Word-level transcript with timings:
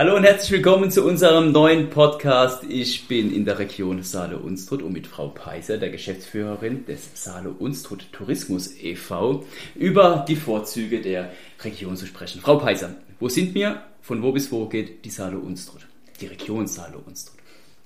Hallo 0.00 0.16
und 0.16 0.24
herzlich 0.24 0.52
willkommen 0.52 0.90
zu 0.90 1.04
unserem 1.04 1.52
neuen 1.52 1.90
Podcast. 1.90 2.64
Ich 2.64 3.06
bin 3.06 3.30
in 3.34 3.44
der 3.44 3.58
Region 3.58 4.02
Saale-Unstrut 4.02 4.80
und 4.80 4.94
mit 4.94 5.06
Frau 5.06 5.28
Peiser, 5.28 5.76
der 5.76 5.90
Geschäftsführerin 5.90 6.86
des 6.86 7.10
Saale-Unstrut 7.22 8.10
Tourismus 8.10 8.74
e.V., 8.80 9.44
über 9.74 10.24
die 10.26 10.36
Vorzüge 10.36 11.02
der 11.02 11.30
Region 11.62 11.98
zu 11.98 12.06
sprechen. 12.06 12.40
Frau 12.40 12.56
Peiser, 12.56 12.94
wo 13.18 13.28
sind 13.28 13.54
wir? 13.54 13.82
Von 14.00 14.22
wo 14.22 14.32
bis 14.32 14.50
wo 14.50 14.64
geht 14.70 15.04
die 15.04 15.10
Saale-Unstrut? 15.10 15.86
Die 16.18 16.28
Region 16.28 16.66
Saale-Unstrut. 16.66 17.39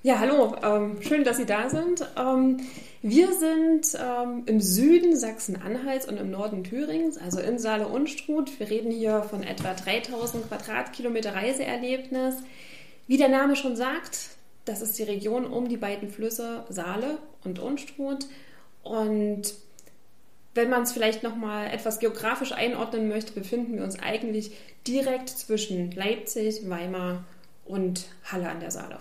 Ja, 0.05 0.19
hallo, 0.19 0.55
ähm, 0.61 1.01
schön, 1.01 1.23
dass 1.23 1.37
Sie 1.37 1.47
da 1.47 1.67
sind. 1.67 2.07
Ähm, 2.15 2.57
wir 3.01 3.33
sind 3.33 3.97
ähm, 3.99 4.43
im 4.45 4.61
Süden 4.61 5.17
Sachsen-Anhalts 5.17 6.07
und 6.07 6.17
im 6.17 6.29
Norden 6.29 6.63
Thürings, 6.63 7.17
also 7.17 7.39
in 7.39 7.57
Saale-Unstrut. 7.57 8.59
Wir 8.59 8.69
reden 8.69 8.91
hier 8.91 9.23
von 9.23 9.41
etwa 9.41 9.73
3000 9.73 10.47
Quadratkilometer 10.47 11.33
Reiseerlebnis. 11.33 12.35
Wie 13.07 13.17
der 13.17 13.29
Name 13.29 13.55
schon 13.55 13.75
sagt, 13.75 14.27
das 14.65 14.83
ist 14.83 14.95
die 14.99 15.03
Region 15.03 15.43
um 15.47 15.69
die 15.69 15.77
beiden 15.77 16.11
Flüsse 16.11 16.65
Saale 16.69 17.17
und 17.43 17.57
Unstrut. 17.57 18.27
Und 18.83 19.55
wenn 20.53 20.69
man 20.69 20.83
es 20.83 20.91
vielleicht 20.91 21.23
nochmal 21.23 21.71
etwas 21.73 21.97
geografisch 21.97 22.51
einordnen 22.51 23.07
möchte, 23.07 23.33
befinden 23.33 23.77
wir 23.77 23.83
uns 23.83 23.97
eigentlich 23.97 24.51
direkt 24.85 25.29
zwischen 25.29 25.89
Leipzig, 25.93 26.69
Weimar 26.69 27.23
und 27.65 28.05
Halle 28.23 28.49
an 28.49 28.59
der 28.59 28.69
Saale. 28.69 28.99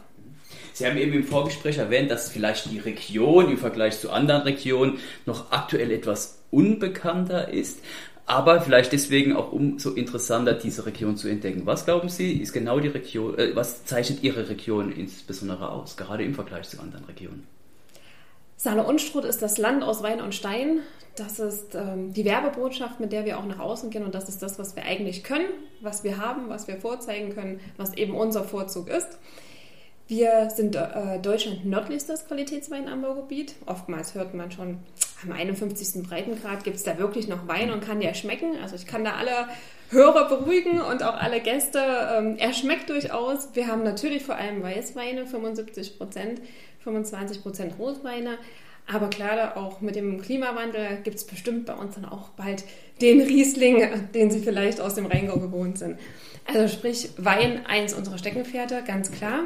Sie 0.75 0.85
haben 0.85 0.97
eben 0.97 1.13
im 1.13 1.23
Vorgespräch 1.23 1.79
erwähnt, 1.79 2.11
dass 2.11 2.31
vielleicht 2.31 2.69
die 2.69 2.81
Region 2.81 3.49
im 3.49 3.59
Vergleich 3.59 4.01
zu 4.01 4.11
anderen 4.11 4.43
Regionen 4.43 4.99
noch 5.25 5.53
aktuell 5.53 5.93
etwas 5.93 6.41
unbekannter 6.51 7.49
ist, 7.49 7.79
aber 8.27 8.61
vielleicht 8.61 8.93
deswegen 8.93 9.37
auch 9.37 9.53
umso 9.53 9.93
interessanter, 9.93 10.55
diese 10.55 10.85
Region 10.85 11.17
zu 11.17 11.29
entdecken. 11.29 11.63
Was 11.65 11.85
glauben 11.85 12.09
Sie, 12.09 12.33
ist 12.33 12.53
genau 12.53 12.81
die 12.81 12.89
Region, 12.89 13.39
äh, 13.39 13.55
was 13.55 13.85
zeichnet 13.85 14.25
Ihre 14.25 14.49
Region 14.49 14.91
insbesondere 14.91 15.71
aus, 15.71 15.97
gerade 15.97 16.25
im 16.25 16.35
Vergleich 16.35 16.69
zu 16.69 16.81
anderen 16.81 17.05
Regionen? 17.05 17.47
Saale-Unstrut 18.57 19.25
ist 19.27 19.43
das 19.43 19.59
Land 19.59 19.85
aus 19.85 20.03
Wein 20.03 20.21
und 20.21 20.35
Stein. 20.35 20.81
Das 21.15 21.39
ist 21.39 21.77
ähm, 21.77 22.13
die 22.13 22.25
Werbebotschaft, 22.25 22.99
mit 22.99 23.13
der 23.13 23.25
wir 23.25 23.39
auch 23.39 23.47
nach 23.47 23.61
außen 23.61 23.91
gehen. 23.91 24.05
Und 24.05 24.17
das 24.17 24.29
ist 24.29 24.43
das, 24.43 24.59
was 24.59 24.75
wir 24.75 24.83
eigentlich 24.85 25.23
können, 25.23 25.47
was 25.81 26.03
wir 26.03 26.19
haben, 26.19 26.49
was 26.49 26.67
wir 26.67 26.79
vorzeigen 26.79 27.33
können, 27.33 27.61
was 27.77 27.95
eben 27.95 28.17
unser 28.17 28.43
Vorzug 28.43 28.89
ist. 28.89 29.19
Wir 30.07 30.51
sind 30.55 30.77
äh, 30.77 31.19
Deutschland 31.19 31.65
nördlichstes 31.65 32.27
Qualitätsweinanbaugebiet. 32.27 33.55
Oftmals 33.65 34.15
hört 34.15 34.35
man 34.35 34.53
schon, 34.53 34.79
am 35.23 35.33
51. 35.33 36.03
Breitengrad 36.07 36.63
gibt 36.63 36.77
es 36.77 36.83
da 36.83 36.99
wirklich 36.99 37.27
noch 37.27 37.49
Wein 37.49 37.71
und 37.71 37.83
kann 37.83 38.01
der 38.01 38.13
schmecken. 38.13 38.59
Also 38.63 38.77
ich 38.77 38.87
kann 38.87 39.03
da 39.03 39.15
alle 39.15 39.49
Hörer 39.89 40.29
beruhigen 40.29 40.83
und 40.83 41.03
auch 41.03 41.15
alle 41.15 41.41
Gäste. 41.41 41.79
Ähm, 42.13 42.37
er 42.37 42.53
schmeckt 42.53 42.91
durchaus. 42.91 43.49
Wir 43.55 43.67
haben 43.67 43.83
natürlich 43.83 44.23
vor 44.23 44.35
allem 44.35 44.63
Weißweine, 44.63 45.27
75 45.27 45.97
Prozent, 45.97 46.43
25 46.81 47.43
Prozent 47.43 47.79
Rotweine. 47.79 48.37
Aber 48.87 49.09
klar, 49.09 49.57
auch 49.57 49.81
mit 49.81 49.97
dem 49.97 50.21
Klimawandel 50.21 50.99
gibt 51.03 51.17
es 51.17 51.25
bestimmt 51.25 51.65
bei 51.65 51.73
uns 51.73 51.95
dann 51.95 52.05
auch 52.05 52.29
bald 52.31 52.65
den 53.01 53.23
Riesling, 53.23 54.11
den 54.13 54.31
Sie 54.31 54.41
vielleicht 54.41 54.83
aus 54.83 54.95
dem 54.95 55.07
Rheingau 55.07 55.39
gewohnt 55.39 55.79
sind. 55.79 55.99
Also 56.45 56.69
sprich, 56.69 57.09
Wein, 57.17 57.65
eins 57.65 57.95
unserer 57.95 58.19
Steckenpferde, 58.19 58.83
ganz 58.87 59.11
klar. 59.11 59.45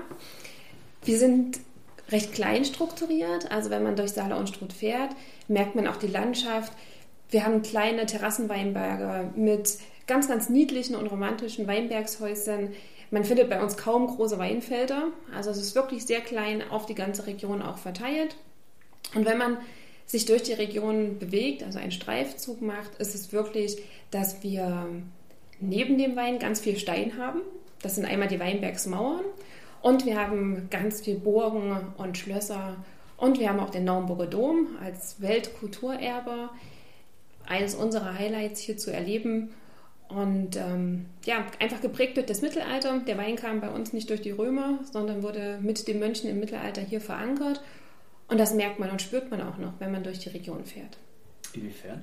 Wir 1.08 1.18
sind 1.18 1.60
recht 2.10 2.34
klein 2.34 2.66
strukturiert. 2.66 3.50
Also 3.50 3.70
wenn 3.70 3.82
man 3.82 3.96
durch 3.96 4.10
Saale 4.10 4.36
und 4.36 4.50
Struth 4.50 4.74
fährt, 4.74 5.12
merkt 5.48 5.74
man 5.74 5.86
auch 5.86 5.96
die 5.96 6.06
Landschaft. 6.06 6.70
Wir 7.30 7.46
haben 7.46 7.62
kleine 7.62 8.04
Terrassenweinberge 8.04 9.30
mit 9.34 9.78
ganz, 10.06 10.28
ganz 10.28 10.50
niedlichen 10.50 10.94
und 10.94 11.06
romantischen 11.06 11.66
Weinbergshäusern. 11.66 12.74
Man 13.10 13.24
findet 13.24 13.48
bei 13.48 13.62
uns 13.62 13.78
kaum 13.78 14.06
große 14.06 14.38
Weinfelder. 14.38 15.04
Also 15.34 15.48
es 15.48 15.56
ist 15.56 15.74
wirklich 15.74 16.04
sehr 16.04 16.20
klein 16.20 16.62
auf 16.70 16.84
die 16.84 16.94
ganze 16.94 17.26
Region 17.26 17.62
auch 17.62 17.78
verteilt. 17.78 18.36
Und 19.14 19.24
wenn 19.24 19.38
man 19.38 19.56
sich 20.04 20.26
durch 20.26 20.42
die 20.42 20.52
Region 20.52 21.18
bewegt, 21.18 21.62
also 21.62 21.78
einen 21.78 21.90
Streifzug 21.90 22.60
macht, 22.60 22.96
ist 22.98 23.14
es 23.14 23.32
wirklich, 23.32 23.78
dass 24.10 24.42
wir 24.42 24.86
neben 25.58 25.96
dem 25.96 26.16
Wein 26.16 26.38
ganz 26.38 26.60
viel 26.60 26.76
Stein 26.76 27.16
haben. 27.16 27.40
Das 27.80 27.94
sind 27.94 28.04
einmal 28.04 28.28
die 28.28 28.40
Weinbergsmauern 28.40 29.24
und 29.82 30.06
wir 30.06 30.18
haben 30.18 30.68
ganz 30.70 31.00
viel 31.00 31.16
Burgen 31.16 31.76
und 31.96 32.18
Schlösser. 32.18 32.76
Und 33.16 33.38
wir 33.38 33.48
haben 33.48 33.60
auch 33.60 33.70
den 33.70 33.84
Naumburger 33.84 34.26
Dom 34.26 34.68
als 34.82 35.20
Weltkulturerbe. 35.20 36.50
Eines 37.46 37.74
unserer 37.74 38.18
Highlights 38.18 38.60
hier 38.60 38.76
zu 38.76 38.92
erleben. 38.92 39.50
Und 40.08 40.56
ähm, 40.56 41.06
ja, 41.24 41.44
einfach 41.60 41.80
geprägt 41.80 42.16
durch 42.16 42.26
das 42.26 42.42
Mittelalter. 42.42 43.00
Der 43.06 43.18
Wein 43.18 43.36
kam 43.36 43.60
bei 43.60 43.70
uns 43.70 43.92
nicht 43.92 44.08
durch 44.10 44.22
die 44.22 44.30
Römer, 44.30 44.78
sondern 44.90 45.22
wurde 45.22 45.58
mit 45.60 45.86
den 45.86 45.98
Mönchen 45.98 46.30
im 46.30 46.40
Mittelalter 46.40 46.80
hier 46.80 47.00
verankert. 47.00 47.62
Und 48.28 48.38
das 48.38 48.54
merkt 48.54 48.78
man 48.78 48.90
und 48.90 49.02
spürt 49.02 49.30
man 49.30 49.40
auch 49.42 49.58
noch, 49.58 49.74
wenn 49.80 49.92
man 49.92 50.02
durch 50.02 50.18
die 50.18 50.30
Region 50.30 50.64
fährt. 50.64 50.98
Inwiefern? 51.54 52.02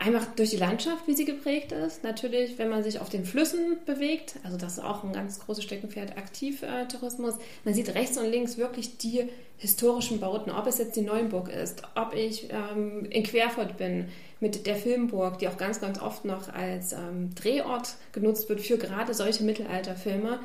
Einfach 0.00 0.26
durch 0.34 0.50
die 0.50 0.56
Landschaft, 0.56 1.06
wie 1.06 1.14
sie 1.14 1.24
geprägt 1.24 1.72
ist. 1.72 2.02
Natürlich, 2.02 2.58
wenn 2.58 2.68
man 2.68 2.82
sich 2.82 2.98
auf 2.98 3.08
den 3.08 3.24
Flüssen 3.24 3.78
bewegt, 3.86 4.34
also 4.42 4.56
das 4.56 4.74
ist 4.74 4.84
auch 4.84 5.04
ein 5.04 5.12
ganz 5.12 5.38
großes 5.40 5.62
Steckenpferd, 5.64 6.18
Aktivtourismus. 6.18 7.36
Man 7.64 7.74
sieht 7.74 7.94
rechts 7.94 8.18
und 8.18 8.26
links 8.30 8.58
wirklich 8.58 8.98
die 8.98 9.28
historischen 9.56 10.20
Bauten, 10.20 10.50
ob 10.50 10.66
es 10.66 10.78
jetzt 10.78 10.96
die 10.96 11.02
Neuenburg 11.02 11.48
ist, 11.48 11.82
ob 11.94 12.12
ich 12.14 12.48
ähm, 12.50 13.06
in 13.08 13.22
Querfurt 13.22 13.76
bin 13.76 14.08
mit 14.40 14.66
der 14.66 14.76
Filmburg, 14.76 15.38
die 15.38 15.48
auch 15.48 15.56
ganz, 15.56 15.80
ganz 15.80 16.00
oft 16.00 16.24
noch 16.24 16.52
als 16.52 16.92
ähm, 16.92 17.34
Drehort 17.34 17.94
genutzt 18.12 18.48
wird 18.48 18.60
für 18.60 18.76
gerade 18.76 19.14
solche 19.14 19.44
Mittelalterfilme. 19.44 20.40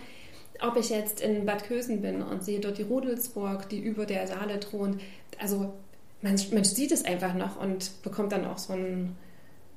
Ob 0.62 0.78
ich 0.78 0.90
jetzt 0.90 1.22
in 1.22 1.46
Bad 1.46 1.66
Kösen 1.66 2.02
bin 2.02 2.22
und 2.22 2.44
sehe 2.44 2.59
dort 2.59 2.78
die 2.78 2.84
Rudelsburg, 2.84 3.68
die 3.68 3.80
über 3.80 4.06
der 4.06 4.28
Saale 4.28 4.59
thront. 4.59 5.02
Also 5.40 5.74
man, 6.22 6.40
man 6.54 6.64
sieht 6.64 6.92
es 6.92 7.04
einfach 7.04 7.34
noch 7.34 7.59
und 7.59 8.02
bekommt 8.04 8.32
dann 8.32 8.46
auch 8.46 8.58
so 8.58 8.74
ein 8.74 9.16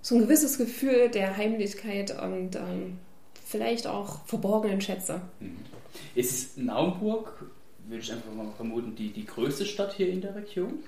so 0.03 0.17
ein 0.17 0.23
gewisses 0.23 0.59
Gefühl 0.59 1.09
der 1.09 1.37
Heimlichkeit 1.37 2.11
und 2.21 2.57
ähm, 2.57 2.99
vielleicht 3.47 3.87
auch 3.87 4.25
verborgenen 4.27 4.81
Schätze. 4.81 5.23
Mhm. 5.41 5.57
Ist 6.15 6.59
Naumburg, 6.59 7.47
würde 7.87 8.03
ich 8.03 8.13
einfach 8.13 8.33
mal 8.33 8.49
vermuten, 8.57 8.95
die, 8.97 9.11
die 9.11 9.25
größte 9.25 9.65
Stadt 9.65 9.95
hier 9.95 10.09
in 10.09 10.21
der 10.21 10.35
Region? 10.35 10.81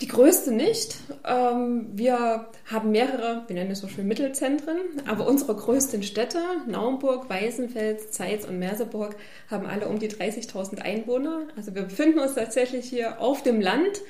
Die 0.00 0.08
größte 0.08 0.50
nicht. 0.50 0.96
Ähm, 1.24 1.86
wir 1.92 2.48
haben 2.66 2.90
mehrere, 2.90 3.44
wir 3.46 3.54
nennen 3.54 3.70
es 3.70 3.78
so 3.78 3.86
schön 3.86 4.08
Mittelzentren, 4.08 4.78
aber 5.06 5.28
unsere 5.28 5.54
größten 5.54 6.02
Städte, 6.02 6.40
Naumburg, 6.66 7.30
Weißenfels, 7.30 8.10
Zeitz 8.10 8.44
und 8.44 8.58
Merseburg, 8.58 9.14
haben 9.48 9.64
alle 9.64 9.86
um 9.86 10.00
die 10.00 10.10
30.000 10.10 10.80
Einwohner. 10.80 11.42
Also 11.56 11.76
wir 11.76 11.82
befinden 11.82 12.18
uns 12.18 12.34
tatsächlich 12.34 12.86
hier 12.86 13.20
auf 13.20 13.44
dem 13.44 13.60
Land 13.60 14.00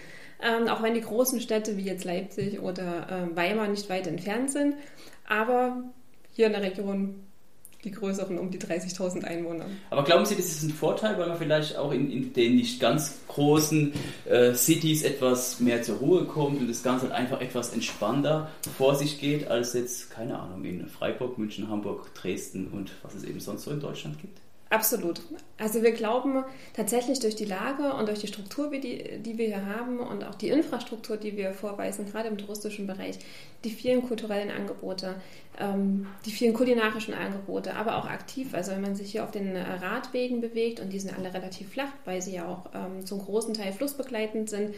ähm, 0.42 0.68
auch 0.68 0.82
wenn 0.82 0.94
die 0.94 1.00
großen 1.00 1.40
Städte 1.40 1.76
wie 1.76 1.82
jetzt 1.82 2.04
Leipzig 2.04 2.60
oder 2.60 3.06
äh, 3.08 3.36
Weimar 3.36 3.68
nicht 3.68 3.88
weit 3.88 4.06
entfernt 4.06 4.50
sind. 4.50 4.74
Aber 5.26 5.82
hier 6.32 6.46
in 6.46 6.52
der 6.52 6.62
Region 6.62 7.22
die 7.84 7.90
größeren 7.90 8.38
um 8.38 8.50
die 8.50 8.58
30.000 8.58 9.24
Einwohner. 9.24 9.66
Aber 9.90 10.04
glauben 10.04 10.24
Sie, 10.24 10.36
das 10.36 10.46
ist 10.46 10.62
ein 10.62 10.70
Vorteil, 10.70 11.18
weil 11.18 11.28
man 11.28 11.38
vielleicht 11.38 11.76
auch 11.76 11.90
in, 11.90 12.10
in 12.12 12.32
den 12.32 12.54
nicht 12.54 12.80
ganz 12.80 13.18
großen 13.26 13.92
äh, 14.26 14.54
Cities 14.54 15.02
etwas 15.02 15.58
mehr 15.58 15.82
zur 15.82 15.96
Ruhe 15.96 16.24
kommt 16.24 16.60
und 16.60 16.68
das 16.68 16.82
Ganze 16.82 17.06
halt 17.06 17.14
einfach 17.14 17.40
etwas 17.40 17.72
entspannter 17.72 18.48
vor 18.78 18.94
sich 18.94 19.20
geht, 19.20 19.48
als 19.48 19.72
jetzt, 19.72 20.10
keine 20.10 20.38
Ahnung, 20.38 20.64
in 20.64 20.86
Freiburg, 20.86 21.38
München, 21.38 21.68
Hamburg, 21.68 22.14
Dresden 22.14 22.68
und 22.68 22.92
was 23.02 23.14
es 23.14 23.24
eben 23.24 23.40
sonst 23.40 23.64
so 23.64 23.72
in 23.72 23.80
Deutschland 23.80 24.20
gibt? 24.20 24.38
Absolut. 24.72 25.20
Also 25.58 25.82
wir 25.82 25.92
glauben 25.92 26.44
tatsächlich 26.72 27.20
durch 27.20 27.36
die 27.36 27.44
Lage 27.44 27.92
und 27.92 28.08
durch 28.08 28.20
die 28.20 28.26
Struktur, 28.26 28.70
die, 28.70 29.18
die 29.18 29.36
wir 29.36 29.48
hier 29.48 29.66
haben 29.66 30.00
und 30.00 30.24
auch 30.24 30.34
die 30.34 30.48
Infrastruktur, 30.48 31.18
die 31.18 31.36
wir 31.36 31.52
vorweisen, 31.52 32.10
gerade 32.10 32.30
im 32.30 32.38
touristischen 32.38 32.86
Bereich, 32.86 33.18
die 33.64 33.70
vielen 33.70 34.00
kulturellen 34.00 34.50
Angebote, 34.50 35.16
ähm, 35.60 36.06
die 36.24 36.30
vielen 36.30 36.54
kulinarischen 36.54 37.12
Angebote, 37.12 37.74
aber 37.74 37.98
auch 37.98 38.06
aktiv. 38.06 38.54
Also 38.54 38.72
wenn 38.72 38.80
man 38.80 38.94
sich 38.94 39.12
hier 39.12 39.24
auf 39.24 39.30
den 39.30 39.54
Radwegen 39.58 40.40
bewegt 40.40 40.80
und 40.80 40.90
die 40.90 41.00
sind 41.00 41.18
alle 41.18 41.34
relativ 41.34 41.68
flach, 41.68 41.92
weil 42.06 42.22
sie 42.22 42.36
ja 42.36 42.48
auch 42.48 42.70
ähm, 42.74 43.04
zum 43.04 43.18
großen 43.18 43.52
Teil 43.52 43.74
flussbegleitend 43.74 44.48
sind, 44.48 44.74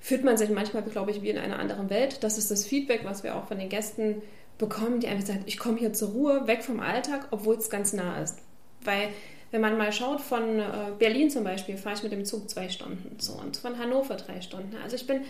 fühlt 0.00 0.24
man 0.24 0.38
sich 0.38 0.50
manchmal, 0.50 0.82
glaube 0.82 1.12
ich, 1.12 1.22
wie 1.22 1.30
in 1.30 1.38
einer 1.38 1.60
anderen 1.60 1.88
Welt. 1.88 2.24
Das 2.24 2.36
ist 2.36 2.50
das 2.50 2.66
Feedback, 2.66 3.02
was 3.04 3.22
wir 3.22 3.36
auch 3.36 3.46
von 3.46 3.60
den 3.60 3.68
Gästen 3.68 4.22
bekommen, 4.58 4.98
die 4.98 5.06
einfach 5.06 5.28
sagen, 5.28 5.44
ich 5.46 5.56
komme 5.56 5.78
hier 5.78 5.92
zur 5.92 6.08
Ruhe, 6.08 6.48
weg 6.48 6.64
vom 6.64 6.80
Alltag, 6.80 7.28
obwohl 7.30 7.54
es 7.54 7.70
ganz 7.70 7.92
nah 7.92 8.20
ist. 8.20 8.40
Weil 8.84 9.08
wenn 9.50 9.60
man 9.60 9.76
mal 9.76 9.92
schaut, 9.92 10.20
von 10.20 10.58
äh, 10.58 10.64
Berlin 10.98 11.30
zum 11.30 11.44
Beispiel 11.44 11.76
fahre 11.76 11.96
ich 11.96 12.02
mit 12.02 12.12
dem 12.12 12.24
Zug 12.24 12.48
zwei 12.48 12.68
Stunden 12.68 13.16
so 13.18 13.32
und 13.32 13.56
von 13.56 13.78
Hannover 13.78 14.16
drei 14.16 14.40
Stunden. 14.40 14.76
Also 14.82 14.96
ich 14.96 15.06
bin 15.06 15.22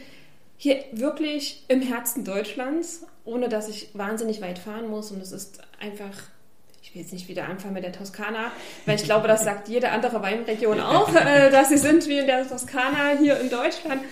hier 0.59 0.85
wirklich 0.93 1.65
im 1.69 1.81
Herzen 1.81 2.25
Deutschlands, 2.25 3.07
ohne 3.25 3.49
dass 3.49 3.69
ich 3.69 3.89
wahnsinnig 3.95 4.43
weit 4.43 4.59
fahren 4.59 4.89
muss. 4.89 5.11
Und 5.11 5.23
es 5.23 5.33
ist 5.33 5.61
einfach, 5.81 6.13
ich 6.83 6.95
will 6.95 7.01
jetzt 7.01 7.15
nicht 7.15 7.29
wieder 7.29 7.49
anfangen 7.49 7.73
mit 7.73 7.85
der 7.85 7.93
Toskana, 7.93 8.53
weil 8.85 8.97
ich 8.97 9.05
glaube, 9.05 9.27
das 9.27 9.43
sagt 9.43 9.69
jede 9.69 9.91
andere 9.91 10.21
Weinregion 10.21 10.81
auch, 10.81 11.15
äh, 11.15 11.51
dass 11.51 11.71
sie 11.71 11.79
sind 11.79 12.07
wie 12.09 12.19
in 12.19 12.27
der 12.27 12.47
Toskana 12.47 13.17
hier 13.19 13.41
in 13.41 13.49
Deutschland. 13.49 14.03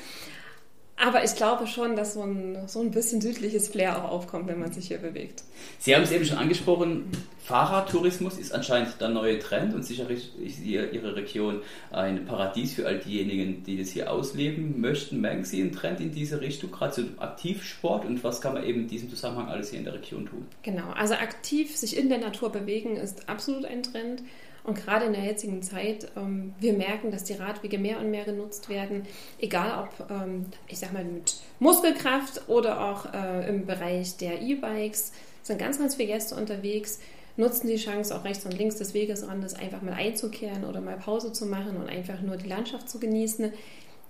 Aber 1.01 1.23
ich 1.25 1.37
glaube 1.37 1.67
schon, 1.67 1.95
dass 1.95 2.15
so 2.15 2.23
ein, 2.23 2.59
so 2.67 2.81
ein 2.81 2.91
bisschen 2.91 3.21
südliches 3.21 3.69
Flair 3.69 3.99
auch 3.99 4.11
aufkommt, 4.11 4.49
wenn 4.49 4.59
man 4.59 4.73
sich 4.73 4.89
hier 4.89 4.99
bewegt. 4.99 5.45
Sie 5.79 5.95
haben 5.95 6.03
es 6.03 6.11
eben 6.11 6.25
schon 6.25 6.39
angesprochen, 6.39 7.11
Fahrradtourismus 7.45 8.37
ist 8.37 8.53
anscheinend 8.53 9.01
der 9.01 9.09
neue 9.09 9.39
Trend 9.39 9.75
und 9.75 9.83
sicherlich 9.83 10.33
ist 10.39 10.61
Ihre 10.63 11.17
Region 11.17 11.63
ein 11.91 12.27
Paradies 12.27 12.75
für 12.75 12.87
all 12.87 12.99
diejenigen, 12.99 13.63
die 13.63 13.79
das 13.79 13.89
hier 13.89 14.13
ausleben 14.13 14.81
möchten. 14.81 15.21
Merken 15.21 15.45
Sie 15.45 15.63
einen 15.63 15.73
Trend 15.73 16.01
in 16.01 16.13
diese 16.13 16.41
Richtung, 16.43 16.71
gerade 16.73 16.93
zu 16.93 17.03
Aktivsport 17.17 18.05
und 18.05 18.23
was 18.23 18.41
kann 18.41 18.53
man 18.55 18.65
eben 18.65 18.83
in 18.83 18.89
diesem 18.89 19.09
Zusammenhang 19.09 19.49
alles 19.49 19.71
hier 19.71 19.79
in 19.79 19.87
der 19.87 19.95
Region 19.95 20.27
tun? 20.27 20.47
Genau, 20.63 20.91
also 20.91 21.15
aktiv 21.15 21.75
sich 21.75 21.97
in 21.97 22.11
der 22.11 22.19
Natur 22.19 22.51
bewegen 22.51 22.97
ist 22.97 23.29
absolut 23.29 23.65
ein 23.65 23.83
Trend. 23.83 24.23
Und 24.65 24.77
gerade 24.77 25.07
in 25.07 25.13
der 25.13 25.25
jetzigen 25.25 25.63
Zeit, 25.63 26.11
ähm, 26.17 26.55
wir 26.61 26.75
merken, 26.75 27.11
dass 27.11 27.25
die 27.25 27.35
Radwege 27.35 27.79
mehr 27.79 27.99
und 27.99 28.11
mehr 28.11 28.25
genutzt 28.25 28.69
werden, 28.69 29.07
egal 29.39 29.85
ob, 29.85 30.11
ähm, 30.11 30.47
ich 30.67 30.79
sag 30.79 30.93
mal, 30.93 31.05
mit 31.05 31.37
Muskelkraft 31.59 32.49
oder 32.49 32.85
auch 32.85 33.13
äh, 33.13 33.49
im 33.49 33.67
Bereich 33.67 34.17
der 34.17 34.43
E-Bikes, 34.43 35.13
sind 35.43 35.59
ganz, 35.59 35.79
ganz 35.79 35.95
viele 35.95 36.13
Gäste 36.13 36.35
unterwegs, 36.35 37.01
nutzen 37.37 37.69
die 37.69 37.77
Chance, 37.77 38.15
auch 38.15 38.25
rechts 38.25 38.45
und 38.45 38.59
links 38.59 38.77
des 38.77 38.95
Wegesrandes 38.95 39.55
einfach 39.55 39.81
mal 39.81 39.95
einzukehren 39.95 40.65
oder 40.65 40.81
mal 40.81 40.97
Pause 40.97 41.33
zu 41.33 41.47
machen 41.47 41.77
und 41.77 41.89
einfach 41.89 42.21
nur 42.21 42.37
die 42.37 42.49
Landschaft 42.49 42.91
zu 42.91 42.99
genießen. 42.99 43.53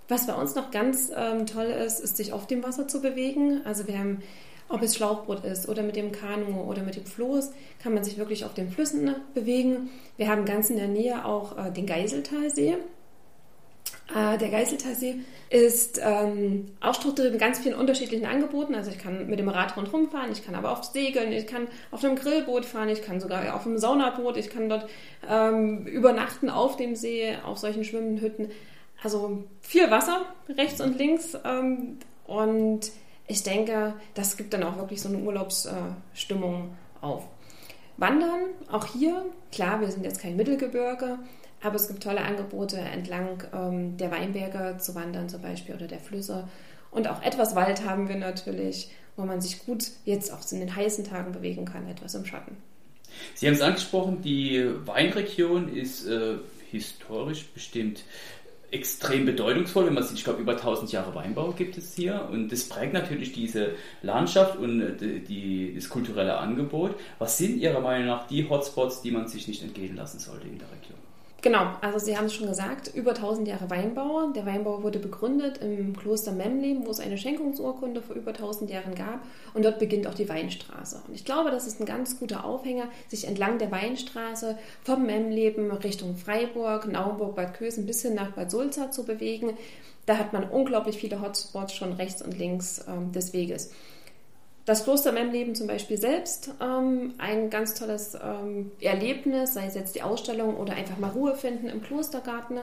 Was 0.07 0.25
bei 0.25 0.33
uns 0.33 0.55
noch 0.55 0.71
ganz 0.71 1.11
ähm, 1.15 1.45
toll 1.45 1.67
ist, 1.67 1.99
ist 1.99 2.17
sich 2.17 2.33
auf 2.33 2.47
dem 2.47 2.63
Wasser 2.63 2.87
zu 2.87 3.01
bewegen. 3.01 3.61
Also 3.65 3.87
wir 3.87 3.97
haben 3.99 4.23
ob 4.69 4.81
es 4.83 4.95
Schlauchboot 4.95 5.43
ist 5.43 5.67
oder 5.67 5.83
mit 5.83 5.95
dem 5.95 6.11
Kanu 6.11 6.61
oder 6.61 6.83
mit 6.83 6.95
dem 6.95 7.05
Floß, 7.05 7.51
kann 7.81 7.93
man 7.93 8.03
sich 8.03 8.17
wirklich 8.17 8.45
auf 8.45 8.53
den 8.53 8.71
Flüssen 8.71 9.15
bewegen. 9.33 9.89
Wir 10.17 10.29
haben 10.29 10.45
ganz 10.45 10.69
in 10.69 10.77
der 10.77 10.87
Nähe 10.87 11.25
auch 11.25 11.57
äh, 11.57 11.71
den 11.71 11.85
Geiseltalsee. 11.85 12.77
Äh, 14.15 14.37
der 14.37 14.49
Geiseltalsee 14.49 15.15
ist 15.49 15.99
ähm, 16.03 16.71
auch 16.79 16.93
strukturiert 16.93 17.33
mit 17.33 17.41
ganz 17.41 17.59
vielen 17.59 17.75
unterschiedlichen 17.75 18.25
Angeboten. 18.25 18.75
Also 18.75 18.91
ich 18.91 18.99
kann 18.99 19.27
mit 19.27 19.39
dem 19.39 19.49
Rad 19.49 19.75
rundherum 19.75 20.09
fahren, 20.09 20.31
ich 20.31 20.45
kann 20.45 20.55
aber 20.55 20.71
auf 20.71 20.83
Segeln, 20.83 21.31
ich 21.31 21.47
kann 21.47 21.67
auf 21.91 22.03
einem 22.03 22.15
Grillboot 22.15 22.65
fahren, 22.65 22.89
ich 22.89 23.01
kann 23.01 23.19
sogar 23.19 23.55
auf 23.55 23.65
einem 23.65 23.77
Saunaboot, 23.77 24.37
ich 24.37 24.49
kann 24.49 24.69
dort 24.69 24.87
ähm, 25.27 25.85
übernachten 25.87 26.49
auf 26.49 26.77
dem 26.77 26.95
See, 26.95 27.35
auf 27.43 27.57
solchen 27.57 27.83
schwimmenden 27.83 28.21
Hütten. 28.21 28.51
Also 29.01 29.43
viel 29.61 29.89
Wasser 29.89 30.25
rechts 30.49 30.81
und 30.81 30.97
links 30.97 31.37
ähm, 31.45 31.97
und 32.25 32.91
ich 33.29 33.43
denke, 33.43 33.93
das 34.15 34.35
gibt 34.35 34.53
dann 34.53 34.63
auch 34.63 34.77
wirklich 34.77 35.01
so 35.01 35.07
eine 35.07 35.19
Urlaubsstimmung 35.19 36.75
auf. 36.99 37.23
Wandern, 37.97 38.41
auch 38.71 38.85
hier, 38.85 39.23
klar, 39.51 39.79
wir 39.81 39.91
sind 39.91 40.03
jetzt 40.03 40.21
kein 40.21 40.35
Mittelgebirge, 40.35 41.19
aber 41.61 41.75
es 41.75 41.87
gibt 41.87 42.01
tolle 42.01 42.21
Angebote 42.21 42.77
entlang 42.77 43.43
ähm, 43.53 43.97
der 43.97 44.09
Weinberge 44.09 44.77
zu 44.79 44.95
wandern 44.95 45.29
zum 45.29 45.41
Beispiel 45.41 45.75
oder 45.75 45.87
der 45.87 45.99
Flüsse. 45.99 46.47
Und 46.89 47.07
auch 47.07 47.21
etwas 47.21 47.55
Wald 47.55 47.85
haben 47.85 48.09
wir 48.09 48.15
natürlich, 48.15 48.89
wo 49.15 49.25
man 49.25 49.41
sich 49.41 49.63
gut 49.63 49.91
jetzt 50.05 50.33
auch 50.33 50.39
in 50.51 50.61
den 50.61 50.75
heißen 50.75 51.05
Tagen 51.05 51.31
bewegen 51.31 51.65
kann, 51.65 51.87
etwas 51.87 52.15
im 52.15 52.25
Schatten. 52.25 52.57
Sie 53.35 53.45
haben 53.45 53.53
es 53.53 53.61
angesprochen, 53.61 54.23
die 54.23 54.65
Weinregion 54.85 55.71
ist 55.75 56.07
äh, 56.07 56.37
historisch 56.71 57.45
bestimmt 57.53 58.05
extrem 58.71 59.25
bedeutungsvoll, 59.25 59.87
wenn 59.87 59.93
man 59.93 60.03
sieht, 60.03 60.17
ich 60.17 60.23
glaube, 60.23 60.41
über 60.41 60.53
1000 60.53 60.91
Jahre 60.91 61.15
Weinbau 61.15 61.51
gibt 61.51 61.77
es 61.77 61.95
hier 61.95 62.27
und 62.31 62.51
das 62.51 62.69
prägt 62.69 62.93
natürlich 62.93 63.33
diese 63.33 63.71
Landschaft 64.01 64.57
und 64.57 64.81
äh, 64.81 65.19
die, 65.19 65.73
das 65.75 65.89
kulturelle 65.89 66.37
Angebot. 66.37 66.95
Was 67.17 67.37
sind 67.37 67.57
Ihrer 67.57 67.81
Meinung 67.81 68.07
nach 68.07 68.27
die 68.27 68.47
Hotspots, 68.47 69.01
die 69.01 69.11
man 69.11 69.27
sich 69.27 69.47
nicht 69.47 69.63
entgehen 69.63 69.95
lassen 69.95 70.19
sollte 70.19 70.47
in 70.47 70.59
der 70.59 70.71
Region? 70.71 71.08
Genau, 71.41 71.71
also 71.79 71.99
Sie 71.99 72.17
haben 72.17 72.25
es 72.25 72.33
schon 72.33 72.47
gesagt, 72.47 72.91
über 72.93 73.11
1000 73.11 73.47
Jahre 73.47 73.69
Weinbau. 73.69 74.27
Der 74.35 74.45
Weinbau 74.45 74.83
wurde 74.83 74.99
begründet 74.99 75.59
im 75.59 75.95
Kloster 75.95 76.33
Memleben, 76.33 76.85
wo 76.85 76.91
es 76.91 76.99
eine 76.99 77.17
Schenkungsurkunde 77.17 78.01
vor 78.01 78.17
über 78.17 78.31
1000 78.31 78.69
Jahren 78.69 78.93
gab. 78.93 79.21
Und 79.53 79.63
dort 79.63 79.79
beginnt 79.79 80.05
auch 80.07 80.13
die 80.13 80.27
Weinstraße. 80.27 81.01
Und 81.07 81.15
ich 81.15 81.23
glaube, 81.23 81.49
das 81.49 81.65
ist 81.65 81.79
ein 81.79 81.85
ganz 81.85 82.19
guter 82.19 82.43
Aufhänger, 82.43 82.89
sich 83.07 83.25
entlang 83.25 83.57
der 83.57 83.71
Weinstraße 83.71 84.57
vom 84.83 85.05
Memleben 85.05 85.71
Richtung 85.71 86.17
Freiburg, 86.17 86.87
Naumburg, 86.87 87.35
Bad 87.35 87.53
Kösen 87.53 87.85
bis 87.85 88.01
hin 88.01 88.15
nach 88.15 88.31
Bad 88.31 88.51
Sulza 88.51 88.91
zu 88.91 89.05
bewegen. 89.05 89.57
Da 90.05 90.17
hat 90.17 90.33
man 90.33 90.43
unglaublich 90.43 90.97
viele 90.97 91.21
Hotspots 91.21 91.73
schon 91.73 91.93
rechts 91.93 92.21
und 92.21 92.37
links 92.37 92.83
ähm, 92.87 93.11
des 93.13 93.31
Weges. 93.31 93.71
Das 94.69 94.83
Kloster 94.83 95.11
Memleben 95.11 95.55
zum 95.55 95.65
Beispiel 95.65 95.97
selbst, 95.97 96.51
ähm, 96.61 97.15
ein 97.17 97.49
ganz 97.49 97.73
tolles 97.73 98.13
ähm, 98.13 98.69
Erlebnis, 98.79 99.55
sei 99.55 99.65
es 99.65 99.73
jetzt 99.73 99.95
die 99.95 100.03
Ausstellung 100.03 100.57
oder 100.57 100.73
einfach 100.73 100.99
mal 100.99 101.09
Ruhe 101.09 101.33
finden 101.33 101.69
im 101.69 101.81
Klostergarten. 101.81 102.59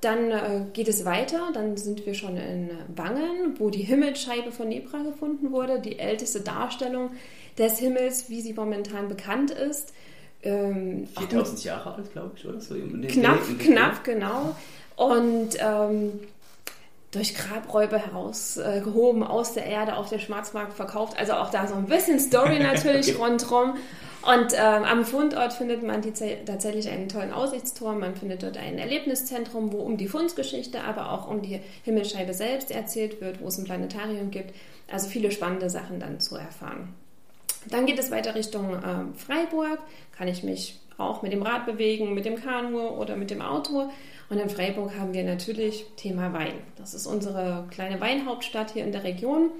Dann 0.00 0.30
äh, 0.30 0.64
geht 0.72 0.88
es 0.88 1.04
weiter, 1.04 1.50
dann 1.52 1.76
sind 1.76 2.06
wir 2.06 2.14
schon 2.14 2.38
in 2.38 2.70
Wangen, 2.96 3.56
wo 3.58 3.68
die 3.68 3.82
Himmelsscheibe 3.82 4.50
von 4.50 4.70
Nebra 4.70 5.02
gefunden 5.02 5.52
wurde, 5.52 5.78
die 5.78 5.98
älteste 5.98 6.40
Darstellung 6.40 7.10
des 7.58 7.78
Himmels, 7.78 8.30
wie 8.30 8.40
sie 8.40 8.54
momentan 8.54 9.10
bekannt 9.10 9.50
ist. 9.50 9.92
Ähm, 10.42 11.06
4000 11.18 11.64
Jahre 11.64 11.96
alt, 11.96 12.12
glaube 12.12 12.30
ich, 12.36 12.46
oder 12.46 12.62
so? 12.62 12.76
Knapp, 13.08 13.40
knapp, 13.58 14.04
genau. 14.04 14.56
Und 14.96 15.50
ähm, 15.60 16.12
durch 17.10 17.34
Grabräuber 17.34 17.98
herausgehoben, 17.98 19.22
äh, 19.22 19.26
aus 19.26 19.54
der 19.54 19.66
Erde 19.66 19.96
auf 19.96 20.08
der 20.08 20.20
Schwarzmarkt 20.20 20.74
verkauft. 20.74 21.18
Also 21.18 21.32
auch 21.32 21.50
da 21.50 21.66
so 21.66 21.74
ein 21.74 21.86
bisschen 21.86 22.20
Story 22.20 22.58
natürlich 22.62 23.18
rundherum. 23.18 23.74
Und 24.22 24.52
ähm, 24.52 24.84
am 24.84 25.04
Fundort 25.04 25.54
findet 25.54 25.82
man 25.82 26.02
die, 26.02 26.12
tatsächlich 26.44 26.88
einen 26.90 27.08
tollen 27.08 27.32
Aussichtsturm. 27.32 28.00
Man 28.00 28.14
findet 28.14 28.42
dort 28.42 28.58
ein 28.58 28.78
Erlebniszentrum, 28.78 29.72
wo 29.72 29.78
um 29.78 29.96
die 29.96 30.08
Fundsgeschichte, 30.08 30.84
aber 30.84 31.10
auch 31.10 31.28
um 31.28 31.40
die 31.40 31.60
Himmelsscheibe 31.84 32.34
selbst 32.34 32.70
erzählt 32.70 33.20
wird, 33.20 33.40
wo 33.40 33.48
es 33.48 33.58
ein 33.58 33.64
Planetarium 33.64 34.30
gibt. 34.30 34.54
Also 34.92 35.08
viele 35.08 35.32
spannende 35.32 35.70
Sachen 35.70 36.00
dann 36.00 36.20
zu 36.20 36.36
erfahren. 36.36 36.94
Dann 37.68 37.86
geht 37.86 37.98
es 37.98 38.10
weiter 38.10 38.34
Richtung 38.34 38.80
ähm, 38.84 39.14
Freiburg. 39.14 39.78
Kann 40.16 40.28
ich 40.28 40.42
mich 40.42 40.80
auch 40.96 41.22
mit 41.22 41.32
dem 41.32 41.42
Rad 41.42 41.66
bewegen, 41.66 42.14
mit 42.14 42.24
dem 42.24 42.36
Kanu 42.36 42.88
oder 42.88 43.16
mit 43.16 43.30
dem 43.30 43.42
Auto. 43.42 43.90
Und 44.28 44.38
in 44.38 44.48
Freiburg 44.48 44.96
haben 44.98 45.12
wir 45.12 45.24
natürlich 45.24 45.86
Thema 45.96 46.32
Wein. 46.32 46.54
Das 46.76 46.94
ist 46.94 47.06
unsere 47.06 47.66
kleine 47.70 48.00
Weinhauptstadt 48.00 48.72
hier 48.72 48.84
in 48.84 48.92
der 48.92 49.04
Region. 49.04 49.50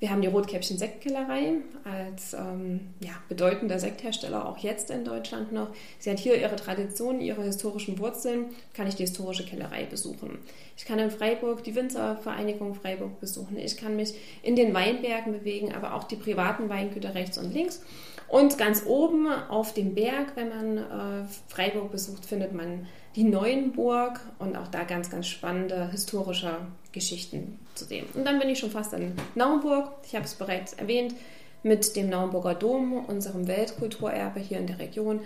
Wir 0.00 0.10
haben 0.10 0.22
die 0.22 0.28
Rotkäppchen 0.28 0.78
Sektkellerei 0.78 1.54
als 1.82 2.32
ähm, 2.32 2.80
ja, 3.00 3.10
bedeutender 3.28 3.80
Sekthersteller 3.80 4.48
auch 4.48 4.58
jetzt 4.58 4.90
in 4.92 5.04
Deutschland 5.04 5.50
noch. 5.50 5.70
Sie 5.98 6.08
hat 6.08 6.20
hier 6.20 6.36
ihre 6.40 6.54
Tradition, 6.54 7.20
ihre 7.20 7.42
historischen 7.42 7.98
Wurzeln. 7.98 8.46
Kann 8.74 8.86
ich 8.86 8.94
die 8.94 9.02
historische 9.02 9.44
Kellerei 9.44 9.86
besuchen. 9.86 10.38
Ich 10.76 10.84
kann 10.84 11.00
in 11.00 11.10
Freiburg 11.10 11.64
die 11.64 11.74
Winzervereinigung 11.74 12.76
Freiburg 12.76 13.18
besuchen. 13.18 13.58
Ich 13.58 13.76
kann 13.76 13.96
mich 13.96 14.14
in 14.44 14.54
den 14.54 14.72
Weinbergen 14.72 15.32
bewegen, 15.32 15.74
aber 15.74 15.94
auch 15.94 16.04
die 16.04 16.16
privaten 16.16 16.68
Weingüter 16.68 17.16
rechts 17.16 17.36
und 17.36 17.52
links. 17.52 17.82
Und 18.28 18.56
ganz 18.56 18.84
oben 18.86 19.26
auf 19.26 19.74
dem 19.74 19.96
Berg, 19.96 20.36
wenn 20.36 20.50
man 20.50 20.78
äh, 20.78 21.24
Freiburg 21.48 21.90
besucht, 21.90 22.24
findet 22.24 22.52
man 22.52 22.86
die 23.16 23.24
Neuenburg 23.24 24.20
und 24.38 24.56
auch 24.56 24.68
da 24.68 24.84
ganz, 24.84 25.10
ganz 25.10 25.26
spannende 25.26 25.90
historische 25.90 26.54
Geschichten 26.92 27.58
zu 27.78 27.84
sehen. 27.84 28.06
Und 28.14 28.24
dann 28.24 28.38
bin 28.38 28.48
ich 28.48 28.58
schon 28.58 28.70
fast 28.70 28.92
in 28.92 29.14
Naumburg. 29.34 29.90
Ich 30.04 30.14
habe 30.14 30.24
es 30.24 30.34
bereits 30.34 30.72
erwähnt 30.72 31.14
mit 31.62 31.96
dem 31.96 32.08
Naumburger 32.08 32.54
Dom, 32.54 33.04
unserem 33.06 33.48
Weltkulturerbe 33.48 34.40
hier 34.40 34.58
in 34.58 34.66
der 34.66 34.78
Region. 34.78 35.20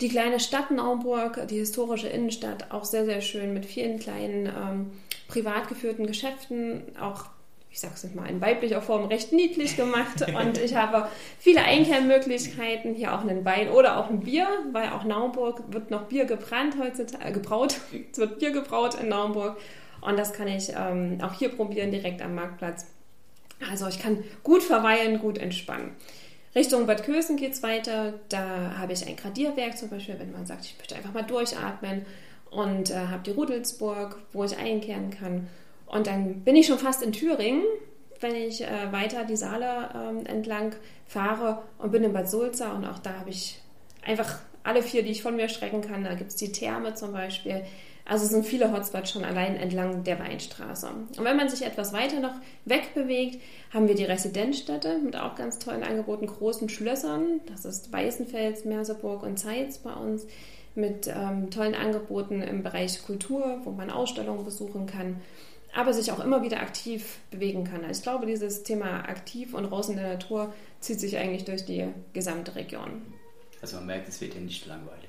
Die 0.00 0.08
kleine 0.08 0.40
Stadt 0.40 0.70
Naumburg, 0.70 1.46
die 1.48 1.58
historische 1.58 2.08
Innenstadt, 2.08 2.70
auch 2.72 2.84
sehr, 2.84 3.04
sehr 3.04 3.20
schön 3.20 3.54
mit 3.54 3.66
vielen 3.66 3.98
kleinen 3.98 4.46
ähm, 4.46 4.90
privat 5.28 5.68
geführten 5.68 6.06
Geschäften, 6.06 6.82
auch 7.00 7.26
ich 7.72 7.80
sage 7.80 7.94
es 7.94 8.14
mal 8.14 8.28
in 8.28 8.42
weiblicher 8.42 8.82
Form, 8.82 9.06
recht 9.06 9.32
niedlich 9.32 9.76
gemacht. 9.76 10.26
Und 10.38 10.58
ich 10.58 10.76
habe 10.76 11.08
viele 11.38 11.62
Einkernmöglichkeiten, 11.62 12.94
hier 12.94 13.14
auch 13.14 13.22
einen 13.22 13.44
Wein 13.46 13.70
oder 13.70 13.98
auch 13.98 14.10
ein 14.10 14.20
Bier, 14.20 14.46
weil 14.72 14.90
auch 14.90 15.04
Naumburg 15.04 15.62
wird 15.72 15.90
noch 15.90 16.02
Bier 16.02 16.26
gebrannt 16.26 16.76
heutzutage, 16.78 17.24
äh, 17.24 17.32
gebraut. 17.32 17.76
es 18.12 18.18
wird 18.18 18.38
Bier 18.38 18.50
gebraut 18.50 18.94
in 19.00 19.08
Naumburg. 19.08 19.56
Und 20.02 20.18
das 20.18 20.32
kann 20.32 20.48
ich 20.48 20.72
ähm, 20.76 21.18
auch 21.22 21.32
hier 21.34 21.48
probieren, 21.48 21.90
direkt 21.90 22.20
am 22.22 22.34
Marktplatz. 22.34 22.86
Also 23.70 23.86
ich 23.86 23.98
kann 24.00 24.22
gut 24.42 24.62
verweilen, 24.62 25.18
gut 25.18 25.38
entspannen. 25.38 25.92
Richtung 26.54 26.86
Bad 26.86 27.04
Kösen 27.04 27.36
geht 27.36 27.52
es 27.52 27.62
weiter. 27.62 28.14
Da 28.28 28.76
habe 28.78 28.92
ich 28.92 29.06
ein 29.06 29.16
Gradierwerk 29.16 29.78
zum 29.78 29.88
Beispiel, 29.88 30.18
wenn 30.18 30.32
man 30.32 30.44
sagt, 30.44 30.66
ich 30.66 30.76
möchte 30.76 30.96
einfach 30.96 31.14
mal 31.14 31.22
durchatmen 31.22 32.04
und 32.50 32.90
äh, 32.90 32.94
habe 32.94 33.22
die 33.24 33.30
Rudelsburg, 33.30 34.18
wo 34.32 34.44
ich 34.44 34.58
einkehren 34.58 35.10
kann. 35.10 35.48
Und 35.86 36.06
dann 36.06 36.40
bin 36.40 36.56
ich 36.56 36.66
schon 36.66 36.78
fast 36.78 37.02
in 37.02 37.12
Thüringen, 37.12 37.62
wenn 38.20 38.34
ich 38.34 38.62
äh, 38.62 38.92
weiter 38.92 39.24
die 39.24 39.36
Saale 39.36 39.90
ähm, 39.94 40.26
entlang 40.26 40.74
fahre 41.06 41.62
und 41.78 41.92
bin 41.92 42.04
in 42.04 42.12
Bad 42.12 42.28
Sulza 42.28 42.72
und 42.72 42.84
auch 42.84 42.98
da 42.98 43.18
habe 43.18 43.30
ich 43.30 43.60
einfach 44.04 44.40
alle 44.64 44.82
vier, 44.82 45.02
die 45.02 45.10
ich 45.10 45.22
von 45.22 45.36
mir 45.36 45.48
strecken 45.48 45.80
kann. 45.80 46.04
Da 46.04 46.14
gibt 46.14 46.30
es 46.30 46.36
die 46.36 46.52
Therme 46.52 46.94
zum 46.94 47.12
Beispiel. 47.12 47.64
Also 48.04 48.24
es 48.24 48.30
sind 48.30 48.44
viele 48.44 48.72
Hotspots 48.72 49.10
schon 49.10 49.24
allein 49.24 49.56
entlang 49.56 50.04
der 50.04 50.18
Weinstraße. 50.18 50.88
Und 50.88 51.24
wenn 51.24 51.36
man 51.36 51.48
sich 51.48 51.64
etwas 51.64 51.92
weiter 51.92 52.20
noch 52.20 52.34
wegbewegt, 52.64 53.40
haben 53.72 53.88
wir 53.88 53.94
die 53.94 54.04
Residenzstädte 54.04 54.98
mit 54.98 55.16
auch 55.16 55.36
ganz 55.36 55.58
tollen 55.58 55.84
Angeboten, 55.84 56.26
großen 56.26 56.68
Schlössern. 56.68 57.40
Das 57.46 57.64
ist 57.64 57.92
Weißenfels, 57.92 58.64
Merseburg 58.64 59.22
und 59.22 59.38
Zeitz 59.38 59.78
bei 59.78 59.92
uns 59.92 60.26
mit 60.74 61.06
ähm, 61.06 61.50
tollen 61.50 61.74
Angeboten 61.74 62.42
im 62.42 62.62
Bereich 62.62 63.02
Kultur, 63.04 63.60
wo 63.64 63.70
man 63.70 63.90
Ausstellungen 63.90 64.44
besuchen 64.44 64.86
kann 64.86 65.20
aber 65.72 65.94
sich 65.94 66.12
auch 66.12 66.20
immer 66.20 66.42
wieder 66.42 66.60
aktiv 66.60 67.18
bewegen 67.30 67.64
kann. 67.64 67.84
Also 67.84 67.98
ich 67.98 68.02
glaube, 68.02 68.26
dieses 68.26 68.62
Thema 68.62 69.08
aktiv 69.08 69.54
und 69.54 69.64
raus 69.64 69.88
in 69.88 69.96
der 69.96 70.08
Natur 70.08 70.52
zieht 70.80 71.00
sich 71.00 71.16
eigentlich 71.16 71.44
durch 71.44 71.64
die 71.64 71.88
gesamte 72.12 72.54
Region. 72.54 73.02
Also 73.60 73.76
man 73.76 73.86
merkt, 73.86 74.08
es 74.08 74.20
wird 74.20 74.34
ja 74.34 74.40
nicht 74.40 74.66
langweilig. 74.66 75.08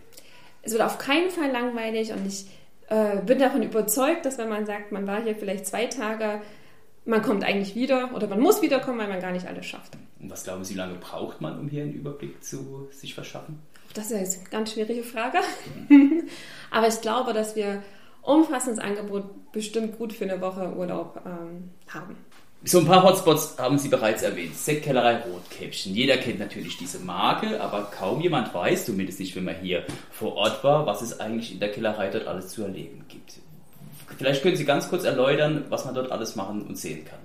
Es 0.61 0.71
wird 0.71 0.81
auf 0.81 0.97
keinen 0.97 1.29
Fall 1.29 1.51
langweilig 1.51 2.13
und 2.13 2.25
ich 2.25 2.45
äh, 2.93 3.21
bin 3.25 3.39
davon 3.39 3.63
überzeugt, 3.63 4.25
dass 4.25 4.37
wenn 4.37 4.49
man 4.49 4.65
sagt, 4.65 4.91
man 4.91 5.07
war 5.07 5.23
hier 5.23 5.35
vielleicht 5.35 5.65
zwei 5.65 5.87
Tage, 5.87 6.41
man 7.05 7.21
kommt 7.21 7.43
eigentlich 7.43 7.75
wieder 7.75 8.11
oder 8.13 8.27
man 8.27 8.39
muss 8.39 8.61
wiederkommen, 8.61 8.99
weil 8.99 9.09
man 9.09 9.19
gar 9.19 9.31
nicht 9.31 9.47
alles 9.47 9.65
schafft. 9.65 9.97
Und 10.19 10.29
was 10.29 10.43
glauben 10.43 10.63
Sie, 10.63 10.75
wie 10.75 10.77
lange 10.77 10.95
braucht 10.95 11.41
man, 11.41 11.59
um 11.59 11.67
hier 11.67 11.83
einen 11.83 11.93
Überblick 11.93 12.43
zu 12.43 12.87
sich 12.91 13.13
verschaffen? 13.15 13.59
Das 13.93 14.11
ist 14.11 14.19
jetzt 14.19 14.39
eine 14.39 14.49
ganz 14.49 14.73
schwierige 14.73 15.03
Frage. 15.03 15.39
Aber 16.71 16.87
ich 16.87 17.01
glaube, 17.01 17.33
dass 17.33 17.55
wir 17.55 17.83
umfassendes 18.21 18.83
Angebot 18.83 19.51
bestimmt 19.51 19.97
gut 19.97 20.13
für 20.13 20.23
eine 20.23 20.39
Woche 20.39 20.73
Urlaub 20.75 21.21
ähm, 21.25 21.71
haben. 21.87 22.15
So 22.65 22.79
ein 22.79 22.85
paar 22.85 23.03
Hotspots 23.03 23.57
haben 23.57 23.77
Sie 23.77 23.89
bereits 23.89 24.23
erwähnt. 24.23 24.55
Sektkellerei 24.55 25.17
Rotkäppchen. 25.17 25.93
Jeder 25.93 26.15
kennt 26.15 26.39
natürlich 26.39 26.77
diese 26.77 26.99
Marke, 26.99 27.59
aber 27.59 27.91
kaum 27.91 28.21
jemand 28.21 28.53
weiß, 28.53 28.85
zumindest 28.85 29.19
nicht, 29.19 29.35
wenn 29.35 29.43
man 29.43 29.55
hier 29.55 29.83
vor 30.11 30.35
Ort 30.35 30.63
war, 30.63 30.85
was 30.85 31.01
es 31.01 31.19
eigentlich 31.19 31.51
in 31.51 31.59
der 31.59 31.71
Kellerei 31.71 32.09
dort 32.09 32.25
alles 32.25 32.49
zu 32.49 32.63
erleben 32.63 33.03
gibt. 33.09 33.33
Vielleicht 34.17 34.43
können 34.43 34.55
Sie 34.55 34.63
ganz 34.63 34.89
kurz 34.89 35.03
erläutern, 35.03 35.65
was 35.67 35.83
man 35.83 35.93
dort 35.93 36.09
alles 36.11 36.37
machen 36.37 36.61
und 36.61 36.77
sehen 36.77 37.03
kann. 37.03 37.19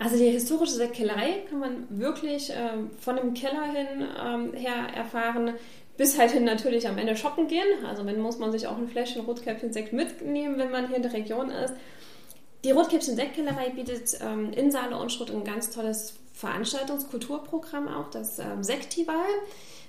Also 0.00 0.16
die 0.16 0.30
historische 0.30 0.72
Sektkellerei 0.72 1.44
kann 1.48 1.60
man 1.60 1.86
wirklich 1.88 2.50
äh, 2.50 2.56
von 2.98 3.14
dem 3.14 3.34
Keller 3.34 3.66
hin 3.72 4.04
ähm, 4.20 4.52
her 4.54 4.88
erfahren, 4.96 5.54
bis 5.96 6.18
halt 6.18 6.32
hin 6.32 6.42
natürlich 6.42 6.88
am 6.88 6.98
Ende 6.98 7.16
shoppen 7.16 7.46
gehen. 7.46 7.86
Also 7.86 8.04
wenn 8.04 8.20
muss 8.20 8.40
man 8.40 8.50
sich 8.50 8.66
auch 8.66 8.76
ein 8.76 8.88
Fläschchen 8.88 9.24
Rotkäppchen-Sekt 9.24 9.92
mitnehmen, 9.92 10.58
wenn 10.58 10.72
man 10.72 10.88
hier 10.88 10.96
in 10.96 11.02
der 11.02 11.12
Region 11.12 11.50
ist. 11.50 11.74
Die 12.64 12.70
Rotkäppchen-Sektkellerei 12.70 13.70
bietet 13.70 14.18
ähm, 14.22 14.52
in 14.54 14.70
Saale 14.70 14.96
Unschrott 14.96 15.30
ein 15.30 15.44
ganz 15.44 15.68
tolles 15.68 16.14
Veranstaltungskulturprogramm 16.32 17.88
auch, 17.88 18.08
das 18.08 18.38
ähm, 18.38 18.64
Sektival. 18.64 19.26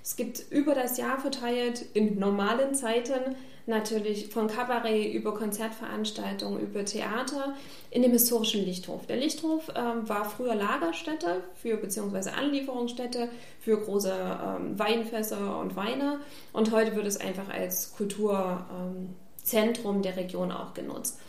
Es 0.03 0.17
gibt 0.17 0.51
über 0.51 0.75
das 0.75 0.97
Jahr 0.97 1.17
verteilt 1.17 1.85
in 1.93 2.19
normalen 2.19 2.75
Zeiten 2.75 3.37
natürlich 3.65 4.27
von 4.27 4.47
Kabarett 4.47 5.13
über 5.13 5.33
Konzertveranstaltungen, 5.33 6.59
über 6.59 6.83
Theater 6.83 7.55
in 7.91 8.01
dem 8.01 8.11
historischen 8.11 8.65
Lichthof. 8.65 9.05
Der 9.07 9.15
Lichthof 9.15 9.71
ähm, 9.73 10.09
war 10.09 10.25
früher 10.25 10.53
Lagerstätte 10.53 11.45
für 11.55 11.77
beziehungsweise 11.77 12.33
Anlieferungsstätte 12.33 13.29
für 13.61 13.79
große 13.79 14.13
ähm, 14.13 14.77
Weinfässer 14.77 15.59
und 15.59 15.77
Weine 15.77 16.19
und 16.51 16.71
heute 16.71 16.93
wird 16.93 17.07
es 17.07 17.21
einfach 17.21 17.47
als 17.49 17.93
Kulturzentrum 17.95 19.95
ähm, 19.95 20.01
der 20.01 20.17
Region 20.17 20.51
auch 20.51 20.73
genutzt. 20.73 21.19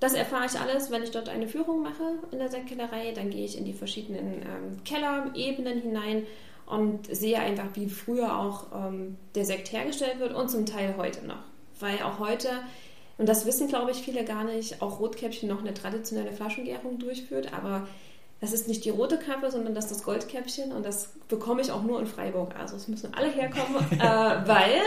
Das 0.00 0.14
erfahre 0.14 0.46
ich 0.46 0.58
alles, 0.58 0.90
wenn 0.90 1.02
ich 1.02 1.10
dort 1.10 1.28
eine 1.28 1.46
Führung 1.46 1.82
mache 1.82 2.18
in 2.32 2.38
der 2.38 2.48
Sektkellerei. 2.48 3.12
Dann 3.12 3.30
gehe 3.30 3.44
ich 3.44 3.56
in 3.56 3.66
die 3.66 3.74
verschiedenen 3.74 4.42
ähm, 4.42 4.82
Kellerebenen 4.84 5.80
hinein 5.80 6.26
und 6.66 7.14
sehe 7.14 7.38
einfach, 7.38 7.66
wie 7.74 7.88
früher 7.88 8.38
auch 8.38 8.66
ähm, 8.74 9.18
der 9.34 9.44
Sekt 9.44 9.72
hergestellt 9.72 10.18
wird 10.18 10.32
und 10.32 10.50
zum 10.50 10.64
Teil 10.64 10.94
heute 10.96 11.26
noch. 11.26 11.42
Weil 11.78 12.02
auch 12.02 12.18
heute, 12.18 12.48
und 13.18 13.28
das 13.28 13.44
wissen 13.44 13.68
glaube 13.68 13.90
ich 13.90 13.98
viele 13.98 14.24
gar 14.24 14.44
nicht, 14.44 14.80
auch 14.80 15.00
Rotkäppchen 15.00 15.48
noch 15.48 15.60
eine 15.60 15.74
traditionelle 15.74 16.32
Flaschengärung 16.32 16.98
durchführt, 16.98 17.52
aber 17.52 17.86
das 18.40 18.52
ist 18.52 18.68
nicht 18.68 18.84
die 18.86 18.90
rote 18.90 19.18
Kappe, 19.18 19.50
sondern 19.50 19.74
das 19.74 19.86
ist 19.86 19.96
das 19.96 20.02
Goldkäppchen 20.04 20.72
und 20.72 20.84
das 20.84 21.10
bekomme 21.28 21.60
ich 21.60 21.70
auch 21.70 21.82
nur 21.82 22.00
in 22.00 22.06
Freiburg. 22.06 22.54
Also 22.58 22.76
es 22.76 22.88
müssen 22.88 23.12
alle 23.12 23.30
herkommen, 23.30 23.76
äh, 23.92 24.48
weil 24.48 24.80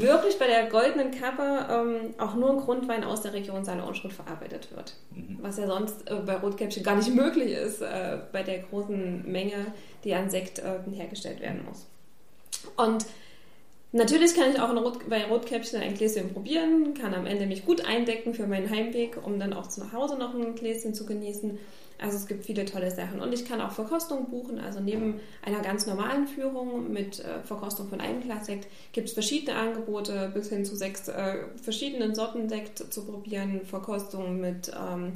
wirklich 0.00 0.38
bei 0.38 0.46
der 0.46 0.66
goldenen 0.66 1.10
Kappe 1.10 1.66
ähm, 1.70 2.14
auch 2.18 2.34
nur 2.34 2.50
ein 2.50 2.58
Grundwein 2.58 3.04
aus 3.04 3.22
der 3.22 3.32
Region 3.32 3.64
Saale 3.64 3.84
Unschuld 3.84 4.12
verarbeitet 4.12 4.68
wird. 4.74 4.94
Mhm. 5.10 5.38
Was 5.40 5.58
ja 5.58 5.66
sonst 5.66 6.10
äh, 6.10 6.16
bei 6.16 6.36
Rotkäppchen 6.36 6.82
gar 6.82 6.96
nicht 6.96 7.08
möglich 7.14 7.52
ist, 7.52 7.80
äh, 7.80 8.18
bei 8.32 8.42
der 8.42 8.58
großen 8.58 9.30
Menge, 9.30 9.66
die 10.04 10.14
an 10.14 10.30
Sekt 10.30 10.58
äh, 10.58 10.78
hergestellt 10.92 11.40
werden 11.40 11.64
muss. 11.68 11.86
Und 12.76 13.06
natürlich 13.92 14.34
kann 14.34 14.50
ich 14.50 14.60
auch 14.60 14.74
Rot, 14.74 15.08
bei 15.08 15.24
Rotkäppchen 15.24 15.80
ein 15.80 15.94
Gläschen 15.94 16.32
probieren, 16.32 16.94
kann 16.94 17.14
am 17.14 17.26
Ende 17.26 17.46
mich 17.46 17.64
gut 17.64 17.84
eindecken 17.86 18.34
für 18.34 18.46
meinen 18.46 18.70
Heimweg, 18.70 19.18
um 19.24 19.38
dann 19.38 19.52
auch 19.52 19.68
zu 19.68 19.92
Hause 19.92 20.16
noch 20.16 20.34
ein 20.34 20.54
Gläschen 20.54 20.94
zu 20.94 21.06
genießen. 21.06 21.58
Also 21.98 22.16
es 22.16 22.26
gibt 22.26 22.44
viele 22.44 22.64
tolle 22.64 22.90
Sachen. 22.90 23.20
Und 23.20 23.32
ich 23.32 23.44
kann 23.44 23.60
auch 23.60 23.70
Verkostung 23.70 24.28
buchen. 24.28 24.58
Also 24.58 24.80
neben 24.80 25.20
einer 25.42 25.60
ganz 25.60 25.86
normalen 25.86 26.26
Führung 26.26 26.92
mit 26.92 27.20
äh, 27.20 27.40
Verkostung 27.44 27.88
von 27.88 28.00
einem 28.00 28.20
Glas 28.20 28.46
Sekt 28.46 28.66
gibt 28.92 29.08
es 29.08 29.14
verschiedene 29.14 29.56
Angebote 29.56 30.30
bis 30.34 30.48
hin 30.48 30.64
zu 30.64 30.76
sechs 30.76 31.08
äh, 31.08 31.44
verschiedenen 31.62 32.14
Sorten 32.14 32.48
Sekt 32.48 32.92
zu 32.92 33.04
probieren. 33.04 33.60
Verkostung 33.64 34.40
mit 34.40 34.70
ähm, 34.70 35.12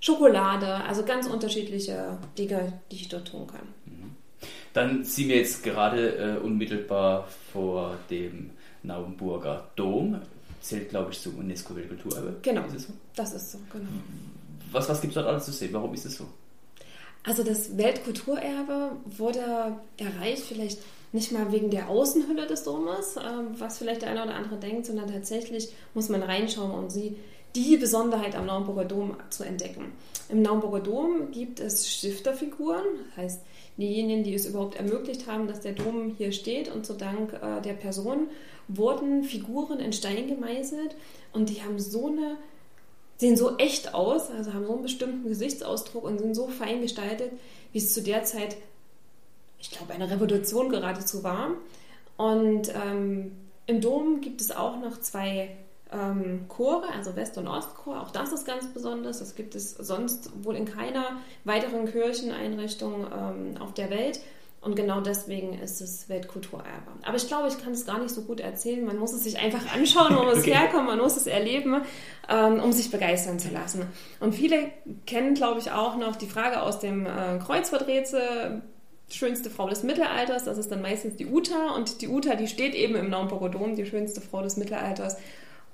Schokolade. 0.00 0.74
Also 0.84 1.04
ganz 1.04 1.26
unterschiedliche 1.28 2.18
Dinge, 2.36 2.72
die 2.90 2.96
ich 2.96 3.08
dort 3.08 3.28
tun 3.28 3.46
kann. 3.46 3.68
Mhm. 3.86 4.16
Dann 4.72 5.04
sind 5.04 5.28
wir 5.28 5.36
jetzt 5.36 5.62
gerade 5.62 6.16
äh, 6.16 6.44
unmittelbar 6.44 7.28
vor 7.52 7.96
dem 8.10 8.50
Naumburger 8.82 9.68
Dom. 9.76 10.20
Zählt, 10.60 10.90
glaube 10.90 11.12
ich, 11.12 11.20
zum 11.20 11.38
UNESCO-Weltkulturerbe. 11.38 12.36
Genau. 12.42 12.64
Ist 12.66 12.88
so? 12.88 12.92
Das 13.14 13.32
ist 13.32 13.52
so, 13.52 13.58
genau. 13.72 13.84
Mhm 13.84 14.36
was, 14.76 14.88
was 14.88 15.00
gibt 15.00 15.12
es 15.12 15.14
dort 15.14 15.26
alles 15.26 15.44
zu 15.44 15.52
sehen? 15.52 15.72
Warum 15.72 15.92
ist 15.94 16.06
es 16.06 16.16
so? 16.16 16.26
Also 17.24 17.42
das 17.42 17.76
Weltkulturerbe 17.76 18.92
wurde 19.04 19.76
erreicht 19.96 20.42
vielleicht 20.42 20.78
nicht 21.12 21.32
mal 21.32 21.50
wegen 21.50 21.70
der 21.70 21.88
Außenhülle 21.88 22.46
des 22.46 22.62
Domes, 22.62 23.16
ähm, 23.16 23.48
was 23.58 23.78
vielleicht 23.78 24.02
der 24.02 24.10
eine 24.10 24.24
oder 24.24 24.34
andere 24.34 24.56
denkt, 24.56 24.86
sondern 24.86 25.10
tatsächlich 25.10 25.70
muss 25.94 26.08
man 26.08 26.22
reinschauen, 26.22 26.70
um 26.70 26.90
sie 26.90 27.16
die 27.56 27.78
Besonderheit 27.78 28.36
am 28.36 28.46
Naumburger 28.46 28.84
Dom 28.84 29.16
zu 29.30 29.42
entdecken. 29.42 29.92
Im 30.28 30.42
Naumburger 30.42 30.80
Dom 30.80 31.30
gibt 31.32 31.58
es 31.58 31.90
Stifterfiguren, 31.90 32.84
das 33.08 33.16
heißt 33.16 33.42
diejenigen, 33.78 34.24
die 34.24 34.34
es 34.34 34.46
überhaupt 34.46 34.76
ermöglicht 34.76 35.26
haben, 35.26 35.48
dass 35.48 35.60
der 35.60 35.72
Dom 35.72 36.14
hier 36.16 36.32
steht 36.32 36.72
und 36.72 36.84
zu 36.84 36.94
Dank 36.94 37.32
äh, 37.32 37.62
der 37.62 37.74
Person 37.74 38.28
wurden 38.68 39.24
Figuren 39.24 39.80
in 39.80 39.92
Stein 39.92 40.28
gemeißelt 40.28 40.94
und 41.32 41.48
die 41.48 41.62
haben 41.62 41.78
so 41.78 42.08
eine 42.08 42.36
sehen 43.18 43.36
so 43.36 43.56
echt 43.56 43.94
aus, 43.94 44.30
also 44.30 44.52
haben 44.52 44.66
so 44.66 44.74
einen 44.74 44.82
bestimmten 44.82 45.28
Gesichtsausdruck 45.28 46.04
und 46.04 46.18
sind 46.18 46.34
so 46.34 46.48
fein 46.48 46.82
gestaltet, 46.82 47.32
wie 47.72 47.78
es 47.78 47.94
zu 47.94 48.02
der 48.02 48.24
Zeit, 48.24 48.56
ich 49.58 49.70
glaube, 49.70 49.92
eine 49.92 50.10
Revolution 50.10 50.68
geradezu 50.68 51.24
war. 51.24 51.50
Und 52.16 52.72
ähm, 52.74 53.32
im 53.66 53.80
Dom 53.80 54.20
gibt 54.20 54.40
es 54.40 54.50
auch 54.50 54.78
noch 54.78 55.00
zwei 55.00 55.56
ähm, 55.92 56.46
Chore, 56.48 56.88
also 56.94 57.16
West- 57.16 57.38
und 57.38 57.48
Ostchor. 57.48 58.00
Auch 58.00 58.10
das 58.10 58.32
ist 58.32 58.46
ganz 58.46 58.66
besonders. 58.72 59.18
Das 59.18 59.34
gibt 59.34 59.54
es 59.54 59.72
sonst 59.72 60.30
wohl 60.44 60.56
in 60.56 60.64
keiner 60.64 61.20
weiteren 61.44 61.86
Kircheneinrichtung 61.86 63.06
ähm, 63.06 63.60
auf 63.60 63.74
der 63.74 63.90
Welt. 63.90 64.20
Und 64.60 64.74
genau 64.74 65.00
deswegen 65.00 65.58
ist 65.60 65.80
es 65.80 66.08
Weltkulturerbe. 66.08 66.90
Aber 67.04 67.16
ich 67.16 67.28
glaube, 67.28 67.46
ich 67.48 67.62
kann 67.62 67.72
es 67.72 67.86
gar 67.86 68.00
nicht 68.00 68.12
so 68.12 68.22
gut 68.22 68.40
erzählen. 68.40 68.84
Man 68.84 68.98
muss 68.98 69.12
es 69.12 69.22
sich 69.22 69.38
einfach 69.38 69.72
anschauen, 69.74 70.14
man 70.14 70.26
muss 70.26 70.38
okay. 70.38 70.54
herkommen, 70.54 70.86
man 70.86 70.98
muss 70.98 71.16
es 71.16 71.26
erleben, 71.26 71.82
ähm, 72.28 72.60
um 72.60 72.72
sich 72.72 72.90
begeistern 72.90 73.38
zu 73.38 73.50
lassen. 73.50 73.86
Und 74.18 74.34
viele 74.34 74.70
kennen, 75.06 75.34
glaube 75.34 75.60
ich, 75.60 75.70
auch 75.70 75.96
noch 75.96 76.16
die 76.16 76.26
Frage 76.26 76.62
aus 76.62 76.80
dem 76.80 77.06
äh, 77.06 77.38
Kreuzworträtsel 77.38 78.62
schönste 79.08 79.50
Frau 79.50 79.68
des 79.68 79.82
Mittelalters, 79.82 80.44
das 80.44 80.58
ist 80.58 80.70
dann 80.70 80.82
meistens 80.82 81.16
die 81.16 81.26
Uta 81.26 81.74
und 81.76 82.00
die 82.02 82.08
Uta, 82.08 82.34
die 82.34 82.48
steht 82.48 82.74
eben 82.74 82.96
im 82.96 83.08
Naumburger 83.08 83.50
Dom, 83.50 83.76
die 83.76 83.86
schönste 83.86 84.20
Frau 84.20 84.42
des 84.42 84.56
Mittelalters 84.56 85.16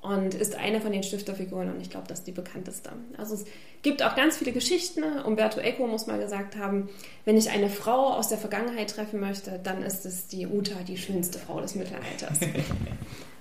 und 0.03 0.35
ist 0.35 0.57
eine 0.57 0.81
von 0.81 0.91
den 0.91 1.05
Stifterfiguren 1.05 1.73
und 1.73 1.81
ich 1.81 1.89
glaube, 1.89 2.09
das 2.09 2.19
ist 2.19 2.27
die 2.27 2.33
bekannteste. 2.33 2.91
Also 3.17 3.35
es 3.35 3.45
gibt 3.83 4.03
auch 4.03 4.17
ganz 4.17 4.37
viele 4.37 4.51
Geschichten. 4.51 5.05
Umberto 5.25 5.61
Eco 5.61 5.87
muss 5.87 6.09
mal 6.09 6.19
gesagt 6.19 6.57
haben, 6.57 6.89
wenn 7.25 7.37
ich 7.37 7.51
eine 7.51 7.71
Frau 7.71 8.13
aus 8.15 8.29
der 8.29 8.39
Vergangenheit 8.39 8.91
treffen 8.91 9.21
möchte, 9.21 9.61
dann 9.63 9.83
ist 9.85 10.05
es 10.05 10.27
die 10.27 10.49
Uta, 10.49 10.75
die 10.87 10.97
schönste 10.97 11.39
Frau 11.39 11.61
des 11.61 11.75
Mittelalters. 11.75 12.41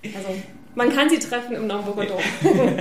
Also 0.04 0.36
man 0.74 0.90
kann 0.90 1.12
sie 1.12 1.20
treffen 1.20 1.56
im 1.56 1.68
Naumburger 1.68 2.08
Dom. 2.08 2.20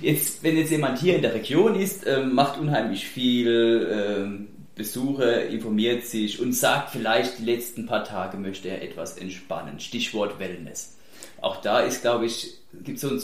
jetzt, 0.00 0.42
wenn 0.42 0.56
jetzt 0.56 0.72
jemand 0.72 0.98
hier 0.98 1.14
in 1.14 1.22
der 1.22 1.34
Region 1.34 1.76
ist, 1.76 2.04
ähm, 2.04 2.34
macht 2.34 2.58
unheimlich 2.58 3.06
viel 3.06 3.88
ähm, 3.92 4.48
Besuche, 4.74 5.24
informiert 5.24 6.04
sich 6.04 6.40
und 6.40 6.52
sagt 6.52 6.90
vielleicht 6.90 7.38
die 7.38 7.44
letzten 7.44 7.86
paar 7.86 8.02
Tage 8.02 8.38
möchte 8.38 8.70
er 8.70 8.82
etwas 8.82 9.18
entspannen. 9.18 9.78
Stichwort 9.78 10.40
Wellness. 10.40 10.96
Auch 11.42 11.56
da 11.56 11.80
ist, 11.80 12.02
glaube 12.02 12.26
ich, 12.26 12.54
gibt 12.72 12.96
es 12.96 13.02
so 13.02 13.08
ein 13.08 13.22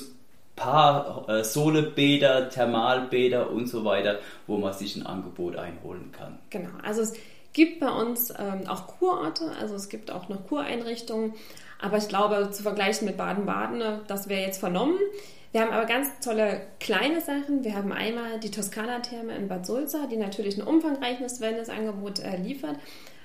paar 0.56 1.28
äh, 1.28 1.44
Solebäder, 1.44 2.50
Thermalbäder 2.50 3.50
und 3.50 3.68
so 3.68 3.84
weiter, 3.84 4.18
wo 4.46 4.58
man 4.58 4.72
sich 4.74 4.96
ein 4.96 5.06
Angebot 5.06 5.56
einholen 5.56 6.12
kann. 6.12 6.38
Genau, 6.50 6.70
also 6.82 7.00
es 7.00 7.14
gibt 7.52 7.80
bei 7.80 7.90
uns 7.90 8.30
ähm, 8.36 8.66
auch 8.66 8.86
Kurorte, 8.86 9.52
also 9.60 9.76
es 9.76 9.88
gibt 9.88 10.10
auch 10.10 10.28
noch 10.28 10.46
Kureinrichtungen, 10.46 11.34
aber 11.80 11.96
ich 11.98 12.08
glaube, 12.08 12.50
zu 12.50 12.62
vergleichen 12.62 13.06
mit 13.06 13.16
Baden-Baden, 13.16 14.00
das 14.08 14.28
wäre 14.28 14.42
jetzt 14.42 14.58
vernommen. 14.58 14.98
Wir 15.52 15.62
haben 15.62 15.70
aber 15.70 15.86
ganz 15.86 16.08
tolle 16.22 16.60
kleine 16.78 17.20
Sachen. 17.20 17.64
Wir 17.64 17.74
haben 17.74 17.92
einmal 17.92 18.38
die 18.40 18.50
Toskana-Therme 18.50 19.34
in 19.34 19.48
Bad 19.48 19.64
Sulza, 19.64 20.06
die 20.10 20.16
natürlich 20.16 20.58
ein 20.58 20.66
umfangreiches 20.66 21.40
Wellnessangebot 21.40 22.18
äh, 22.18 22.36
liefert. 22.36 22.76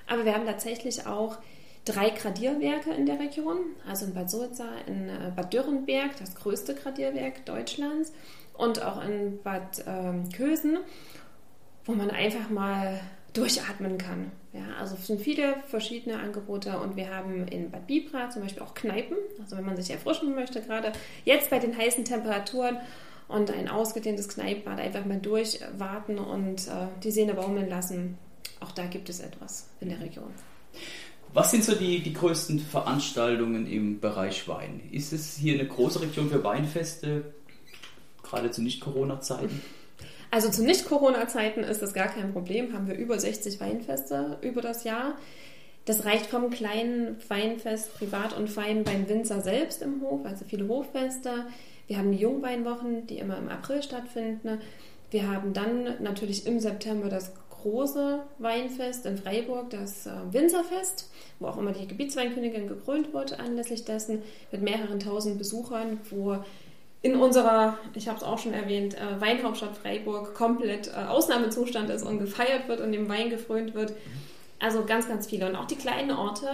Aber 0.06 0.24
wir 0.24 0.34
haben 0.34 0.46
tatsächlich 0.46 1.06
auch 1.06 1.36
drei 1.84 2.10
Gradierwerke 2.10 2.92
in 2.92 3.06
der 3.06 3.18
Region, 3.18 3.58
also 3.88 4.06
in 4.06 4.14
Bad 4.14 4.30
Sulza, 4.30 4.66
in 4.86 5.08
äh, 5.08 5.32
Bad 5.34 5.52
Dürrenberg, 5.52 6.16
das 6.18 6.34
größte 6.34 6.74
Gradierwerk 6.74 7.44
Deutschlands, 7.44 8.12
und 8.54 8.82
auch 8.82 9.04
in 9.04 9.42
Bad 9.42 9.84
ähm, 9.86 10.28
Kösen, 10.30 10.78
wo 11.84 11.92
man 11.92 12.10
einfach 12.10 12.50
mal 12.50 13.00
durchatmen 13.32 13.98
kann. 13.98 14.30
Ja, 14.52 14.62
also 14.78 14.94
es 14.94 15.08
sind 15.08 15.20
viele 15.20 15.56
verschiedene 15.66 16.20
Angebote 16.20 16.78
und 16.78 16.96
wir 16.96 17.12
haben 17.12 17.48
in 17.48 17.70
Bad 17.70 17.88
Bibra 17.88 18.30
zum 18.30 18.42
Beispiel 18.42 18.62
auch 18.62 18.74
Kneipen, 18.74 19.16
also 19.40 19.56
wenn 19.56 19.64
man 19.64 19.76
sich 19.76 19.90
erfrischen 19.90 20.34
möchte, 20.36 20.62
gerade 20.62 20.92
jetzt 21.24 21.50
bei 21.50 21.58
den 21.58 21.76
heißen 21.76 22.04
Temperaturen 22.04 22.78
und 23.26 23.50
ein 23.50 23.68
ausgedehntes 23.68 24.28
Kneippbad 24.28 24.78
einfach 24.78 25.04
mal 25.04 25.18
durchwarten 25.18 26.18
und 26.18 26.68
äh, 26.68 26.86
die 27.02 27.10
Sehne 27.10 27.34
baumeln 27.34 27.68
lassen. 27.68 28.16
Auch 28.60 28.70
da 28.70 28.86
gibt 28.86 29.08
es 29.08 29.20
etwas 29.20 29.68
in 29.80 29.88
der 29.88 30.00
Region. 30.00 30.32
Was 31.34 31.50
sind 31.50 31.64
so 31.64 31.74
die, 31.74 32.00
die 32.00 32.12
größten 32.12 32.60
Veranstaltungen 32.60 33.66
im 33.66 33.98
Bereich 33.98 34.46
Wein? 34.46 34.80
Ist 34.92 35.12
es 35.12 35.36
hier 35.36 35.54
eine 35.54 35.66
große 35.66 36.00
Region 36.00 36.30
für 36.30 36.44
Weinfeste, 36.44 37.34
gerade 38.22 38.52
zu 38.52 38.62
Nicht-Corona-Zeiten? 38.62 39.60
Also 40.30 40.48
zu 40.48 40.62
Nicht-Corona-Zeiten 40.62 41.64
ist 41.64 41.82
das 41.82 41.92
gar 41.92 42.06
kein 42.06 42.32
Problem. 42.32 42.72
Haben 42.72 42.86
wir 42.86 42.94
über 42.94 43.18
60 43.18 43.58
Weinfeste 43.58 44.38
über 44.42 44.62
das 44.62 44.84
Jahr. 44.84 45.16
Das 45.86 46.04
reicht 46.04 46.26
vom 46.26 46.50
kleinen 46.50 47.16
Weinfest 47.26 47.92
privat 47.98 48.36
und 48.36 48.48
fein 48.48 48.84
beim 48.84 49.08
Winzer 49.08 49.40
selbst 49.40 49.82
im 49.82 50.02
Hof, 50.02 50.24
also 50.24 50.44
viele 50.46 50.68
Hoffeste. 50.68 51.46
Wir 51.88 51.98
haben 51.98 52.12
die 52.12 52.18
Jungweinwochen, 52.18 53.08
die 53.08 53.18
immer 53.18 53.38
im 53.38 53.48
April 53.48 53.82
stattfinden. 53.82 54.60
Wir 55.10 55.28
haben 55.28 55.52
dann 55.52 56.00
natürlich 56.00 56.46
im 56.46 56.60
September 56.60 57.08
das 57.08 57.32
große 57.64 58.20
Weinfest 58.38 59.06
in 59.06 59.16
Freiburg, 59.16 59.70
das 59.70 60.06
äh, 60.06 60.10
Winzerfest, 60.30 61.10
wo 61.40 61.46
auch 61.46 61.56
immer 61.56 61.72
die 61.72 61.88
Gebietsweinkönigin 61.88 62.68
gekrönt 62.68 63.12
wird 63.14 63.40
anlässlich 63.40 63.84
dessen, 63.84 64.22
mit 64.52 64.62
mehreren 64.62 65.00
tausend 65.00 65.38
Besuchern, 65.38 65.98
wo 66.10 66.36
in 67.00 67.16
unserer, 67.16 67.78
ich 67.94 68.06
habe 68.06 68.18
es 68.18 68.22
auch 68.22 68.38
schon 68.38 68.52
erwähnt, 68.52 68.94
äh, 68.94 69.20
Weinhauptstadt 69.20 69.76
Freiburg 69.76 70.34
komplett 70.34 70.88
äh, 70.88 71.06
Ausnahmezustand 71.08 71.88
ist 71.90 72.02
und 72.02 72.18
gefeiert 72.18 72.68
wird 72.68 72.80
und 72.80 72.92
dem 72.92 73.08
Wein 73.08 73.30
gefrönt 73.30 73.74
wird. 73.74 73.94
Also 74.60 74.84
ganz, 74.84 75.08
ganz 75.08 75.26
viele. 75.26 75.48
Und 75.48 75.56
auch 75.56 75.66
die 75.66 75.76
kleinen 75.76 76.12
Orte 76.12 76.48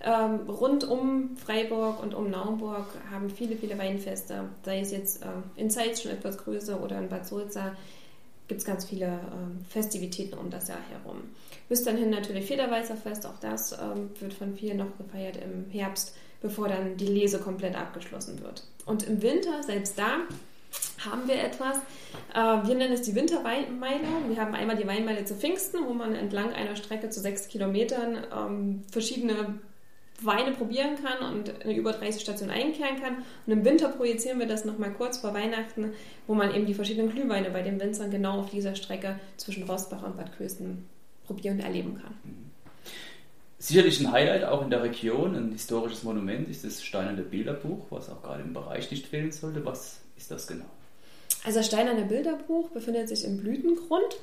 ähm, 0.00 0.48
rund 0.48 0.88
um 0.88 1.36
Freiburg 1.36 2.02
und 2.02 2.14
um 2.14 2.30
Naumburg 2.30 2.86
haben 3.12 3.30
viele, 3.30 3.56
viele 3.56 3.78
Weinfeste. 3.78 4.44
Sei 4.64 4.80
es 4.80 4.90
jetzt 4.90 5.24
in 5.54 5.70
Zeitz 5.70 6.02
schon 6.02 6.10
etwas 6.10 6.38
größer 6.38 6.82
oder 6.82 6.98
in 6.98 7.08
Bad 7.08 7.26
Sulza 7.26 7.76
gibt 8.48 8.60
es 8.60 8.66
ganz 8.66 8.84
viele 8.84 9.06
ähm, 9.06 9.64
Festivitäten 9.68 10.36
um 10.36 10.50
das 10.50 10.68
Jahr 10.68 10.80
herum. 10.90 11.22
Bis 11.68 11.84
dahin 11.84 12.10
natürlich 12.10 12.46
Federweißer 12.46 12.96
Fest, 12.96 13.26
auch 13.26 13.38
das 13.40 13.72
ähm, 13.72 14.10
wird 14.20 14.34
von 14.34 14.54
vielen 14.54 14.78
noch 14.78 14.96
gefeiert 14.98 15.36
im 15.36 15.70
Herbst 15.70 16.14
bevor 16.42 16.68
dann 16.68 16.96
die 16.96 17.06
Lese 17.06 17.38
komplett 17.38 17.76
abgeschlossen 17.76 18.42
wird. 18.42 18.64
Und 18.84 19.04
im 19.04 19.22
Winter, 19.22 19.62
selbst 19.62 19.98
da, 19.98 20.18
haben 21.04 21.28
wir 21.28 21.36
etwas. 21.36 21.76
Äh, 22.34 22.66
wir 22.66 22.74
nennen 22.74 22.92
es 22.92 23.02
die 23.02 23.14
Winterweinmeile. 23.14 24.06
Wir 24.28 24.36
haben 24.36 24.54
einmal 24.54 24.76
die 24.76 24.86
Weinmeile 24.86 25.24
zu 25.24 25.34
Pfingsten, 25.34 25.86
wo 25.86 25.94
man 25.94 26.14
entlang 26.14 26.52
einer 26.52 26.76
Strecke 26.76 27.10
zu 27.10 27.20
sechs 27.20 27.48
Kilometern 27.48 28.18
ähm, 28.36 28.82
verschiedene 28.90 29.60
Weine 30.26 30.52
probieren 30.52 30.96
kann 31.02 31.34
und 31.34 31.62
eine 31.62 31.74
über 31.74 31.92
30 31.92 32.22
Stationen 32.22 32.50
einkehren 32.50 33.00
kann. 33.00 33.18
Und 33.46 33.52
im 33.52 33.64
Winter 33.64 33.88
projizieren 33.88 34.38
wir 34.38 34.46
das 34.46 34.64
nochmal 34.64 34.92
kurz 34.92 35.18
vor 35.18 35.34
Weihnachten, 35.34 35.92
wo 36.26 36.34
man 36.34 36.54
eben 36.54 36.66
die 36.66 36.74
verschiedenen 36.74 37.10
Glühweine 37.10 37.50
bei 37.50 37.62
den 37.62 37.80
Winzern 37.80 38.10
genau 38.10 38.40
auf 38.40 38.50
dieser 38.50 38.74
Strecke 38.74 39.18
zwischen 39.36 39.64
Rosbach 39.64 40.02
und 40.02 40.16
Bad 40.16 40.36
Kösen 40.36 40.86
probieren 41.24 41.58
und 41.58 41.64
erleben 41.64 41.94
kann. 41.94 42.14
Mhm. 42.24 42.52
Sicherlich 43.62 44.00
ein 44.00 44.10
Highlight 44.10 44.42
auch 44.42 44.62
in 44.62 44.70
der 44.70 44.82
Region, 44.82 45.36
ein 45.36 45.52
historisches 45.52 46.02
Monument 46.02 46.48
ist 46.48 46.64
das 46.64 46.82
Steinerne 46.82 47.22
Bilderbuch, 47.22 47.86
was 47.90 48.10
auch 48.10 48.20
gerade 48.20 48.42
im 48.42 48.52
Bereich 48.52 48.90
nicht 48.90 49.06
fehlen 49.06 49.30
sollte. 49.30 49.64
Was 49.64 50.00
ist 50.16 50.32
das 50.32 50.48
genau? 50.48 50.64
Also 51.44 51.60
das 51.60 51.66
Steinerne 51.66 52.04
Bilderbuch 52.04 52.70
befindet 52.70 53.08
sich 53.08 53.24
im 53.24 53.38
Blütengrund. 53.38 54.16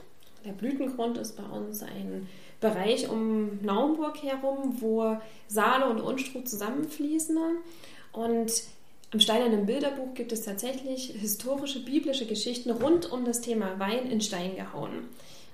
Der 0.49 0.55
Blütengrund 0.55 1.19
ist 1.19 1.37
bei 1.37 1.43
uns 1.43 1.83
ein 1.83 2.27
Bereich 2.59 3.07
um 3.07 3.63
Naumburg 3.63 4.23
herum, 4.23 4.77
wo 4.79 5.15
Saale 5.47 5.87
und 5.87 6.01
Unstrut 6.01 6.49
zusammenfließen. 6.49 7.37
Und 8.13 8.51
im 9.11 9.19
Steinernen 9.19 9.67
Bilderbuch 9.67 10.15
gibt 10.15 10.31
es 10.31 10.41
tatsächlich 10.41 11.11
historische 11.11 11.85
biblische 11.85 12.25
Geschichten 12.25 12.71
rund 12.71 13.11
um 13.11 13.25
das 13.25 13.41
Thema 13.41 13.77
Wein 13.77 14.09
in 14.09 14.21
Stein 14.21 14.55
gehauen. 14.55 15.09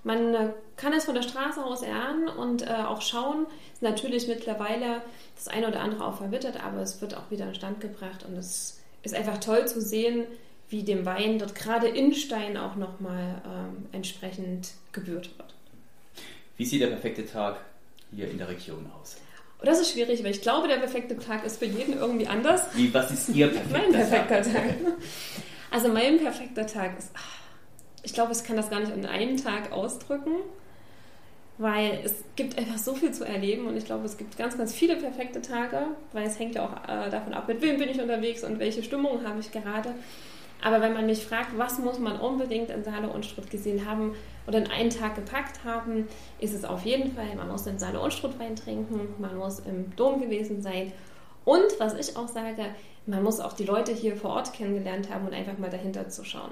Man 0.06 0.34
äh, 0.34 0.54
kann 0.78 0.94
es 0.94 1.04
von 1.04 1.16
der 1.16 1.24
Straße 1.24 1.62
aus 1.62 1.82
erahnen 1.82 2.30
und 2.30 2.62
äh, 2.62 2.70
auch 2.70 3.02
schauen. 3.02 3.48
Ist 3.74 3.82
natürlich 3.82 4.30
mittlerweile 4.30 5.02
das 5.36 5.50
eine 5.50 5.68
oder 5.68 5.82
andere 5.82 6.06
auch 6.06 6.16
verwittert, 6.16 6.64
aber 6.64 6.80
es 6.80 7.02
wird 7.02 7.18
auch 7.18 7.30
wieder 7.32 7.50
in 7.50 7.56
Stand 7.56 7.82
gebracht 7.82 8.26
und 8.26 8.38
es 8.38 8.80
ist 9.04 9.14
einfach 9.14 9.40
toll 9.40 9.68
zu 9.68 9.82
sehen, 9.82 10.26
wie 10.70 10.84
dem 10.84 11.06
Wein 11.06 11.40
dort 11.40 11.56
gerade 11.56 11.88
in 11.88 12.14
Stein 12.14 12.58
auch 12.58 12.76
nochmal 12.76 13.42
ähm, 13.46 13.86
entsprechend 13.92 14.72
gebührt 14.92 15.38
wird. 15.38 15.54
Wie 16.58 16.66
sieht 16.66 16.82
der 16.82 16.88
perfekte 16.88 17.26
Tag 17.26 17.60
hier 18.14 18.30
in 18.30 18.38
der 18.38 18.48
Region 18.48 18.90
aus? 19.00 19.18
Und 19.60 19.68
das 19.68 19.80
ist 19.80 19.92
schwierig, 19.92 20.24
weil 20.24 20.32
ich 20.32 20.42
glaube, 20.42 20.68
der 20.68 20.78
perfekte 20.78 21.18
Tag 21.18 21.46
ist 21.46 21.60
für 21.60 21.66
jeden 21.66 21.98
irgendwie 21.98 22.28
anders. 22.28 22.64
Wie, 22.74 22.94
was 22.94 23.12
ist 23.12 23.30
Ihr 23.30 23.48
perfekter 23.48 23.72
Tag? 23.72 23.82
mein 23.82 23.92
perfekter 23.92 24.42
Tag? 24.42 24.54
Tag? 24.54 24.94
Also 25.72 25.90
mein 25.90 26.18
perfekter 26.18 26.68
Tag 26.68 26.98
ist... 26.98 27.12
Ach, 27.16 27.36
ich 28.04 28.14
glaube, 28.14 28.32
ich 28.34 28.44
kann 28.44 28.56
das 28.56 28.70
gar 28.70 28.80
nicht 28.80 28.94
in 28.94 29.06
einem 29.06 29.36
Tag 29.36 29.72
ausdrücken, 29.72 30.36
weil 31.58 32.00
es 32.04 32.14
gibt 32.36 32.58
einfach 32.58 32.78
so 32.78 32.94
viel 32.94 33.12
zu 33.12 33.24
erleben 33.26 33.66
und 33.66 33.76
ich 33.76 33.86
glaube, 33.86 34.06
es 34.06 34.18
gibt 34.18 34.38
ganz, 34.38 34.58
ganz 34.58 34.74
viele 34.74 34.96
perfekte 34.96 35.42
Tage, 35.42 35.88
weil 36.14 36.28
es 36.28 36.38
hängt 36.38 36.56
ja 36.56 36.66
auch 36.66 36.84
äh, 36.88 37.10
davon 37.10 37.34
ab, 37.34 37.48
mit 37.48 37.62
wem 37.62 37.80
bin 37.80 37.90
ich 37.90 38.00
unterwegs 38.00 38.44
und 38.44 38.60
welche 38.60 38.84
Stimmung 38.84 39.26
habe 39.26 39.40
ich 39.40 39.52
gerade. 39.52 39.96
Aber 40.66 40.82
wenn 40.82 40.94
man 40.94 41.06
mich 41.06 41.24
fragt, 41.24 41.56
was 41.60 41.78
muss 41.78 42.00
man 42.00 42.20
unbedingt 42.20 42.72
in 42.72 42.84
Saale 42.84 43.08
Unstrut 43.08 43.52
gesehen 43.52 43.88
haben 43.88 44.16
oder 44.48 44.58
in 44.58 44.66
einen 44.72 44.90
Tag 44.90 45.14
gepackt 45.14 45.64
haben, 45.64 46.08
ist 46.40 46.56
es 46.56 46.66
auf 46.66 46.84
jeden 46.86 47.14
Fall, 47.14 47.36
man 47.36 47.50
muss 47.50 47.66
den 47.66 47.78
Saale 47.78 48.00
Unstrut 48.00 48.40
Wein 48.40 48.56
trinken, 48.56 49.10
man 49.20 49.38
muss 49.38 49.60
im 49.60 49.96
Dom 49.96 50.20
gewesen 50.20 50.64
sein 50.64 50.92
und 51.44 51.80
was 51.80 51.94
ich 51.94 52.18
auch 52.18 52.28
sage, 52.28 52.66
man 53.06 53.22
muss 53.22 53.40
auch 53.40 53.54
die 53.54 53.64
Leute 53.64 53.92
hier 53.94 54.16
vor 54.16 54.32
Ort 54.32 54.54
kennengelernt 54.54 55.14
haben 55.14 55.28
und 55.28 55.36
einfach 55.36 55.60
mal 55.60 55.70
dahinter 55.70 56.10
zu 56.10 56.26
schauen. 56.26 56.50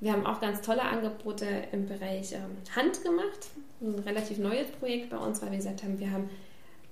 Wir 0.00 0.12
haben 0.12 0.26
auch 0.26 0.40
ganz 0.40 0.60
tolle 0.60 0.82
Angebote 0.82 1.46
im 1.70 1.86
Bereich 1.86 2.32
ähm, 2.32 2.56
Hand 2.74 3.04
gemacht. 3.04 3.50
Ein 3.80 4.00
relativ 4.00 4.38
neues 4.38 4.72
Projekt 4.72 5.10
bei 5.10 5.18
uns, 5.18 5.40
weil 5.40 5.52
wir 5.52 5.58
gesagt 5.58 5.84
haben, 5.84 6.00
wir 6.00 6.10
haben 6.10 6.28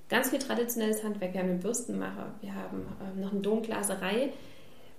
ganz 0.09 0.31
viel 0.31 0.39
traditionelles 0.39 1.03
Handwerk. 1.03 1.35
Wir 1.35 1.41
haben 1.41 1.51
einen 1.51 1.59
Bürstenmacher, 1.59 2.33
wir 2.43 2.55
haben 2.55 2.87
ähm, 3.03 3.23
noch 3.23 3.33
eine 3.33 3.41
Domglaserei, 3.41 4.33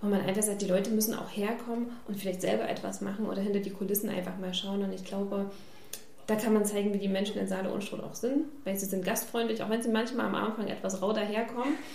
wo 0.02 0.08
man 0.08 0.22
einfach 0.22 0.44
sagt, 0.44 0.62
die 0.62 0.68
Leute 0.68 0.92
müssen 0.92 1.14
auch 1.14 1.30
herkommen 1.30 1.88
und 2.08 2.20
vielleicht 2.20 2.42
selber 2.42 2.70
etwas 2.70 3.02
machen 3.02 3.26
oder 3.28 3.42
hinter 3.42 3.60
die 3.60 3.72
Kulissen 3.72 4.10
einfach 4.10 4.38
mal 4.38 4.54
schauen. 4.54 4.84
Und 4.84 4.94
ich 4.94 5.04
glaube, 5.04 5.50
da 6.28 6.36
kann 6.36 6.54
man 6.54 6.66
zeigen, 6.66 6.94
wie 6.94 6.98
die 6.98 7.08
Menschen 7.08 7.38
in 7.38 7.48
Saale 7.48 7.72
Unstrut 7.72 8.04
auch 8.04 8.16
sind, 8.16 8.46
weil 8.64 8.76
sie 8.76 8.88
sind 8.88 9.06
gastfreundlich, 9.06 9.62
auch 9.62 9.70
wenn 9.70 9.82
sie 9.82 9.90
manchmal 9.90 10.26
am 10.26 10.36
Anfang 10.36 10.68
etwas 10.68 11.02
rau 11.02 11.14
daherkommen. 11.14 11.76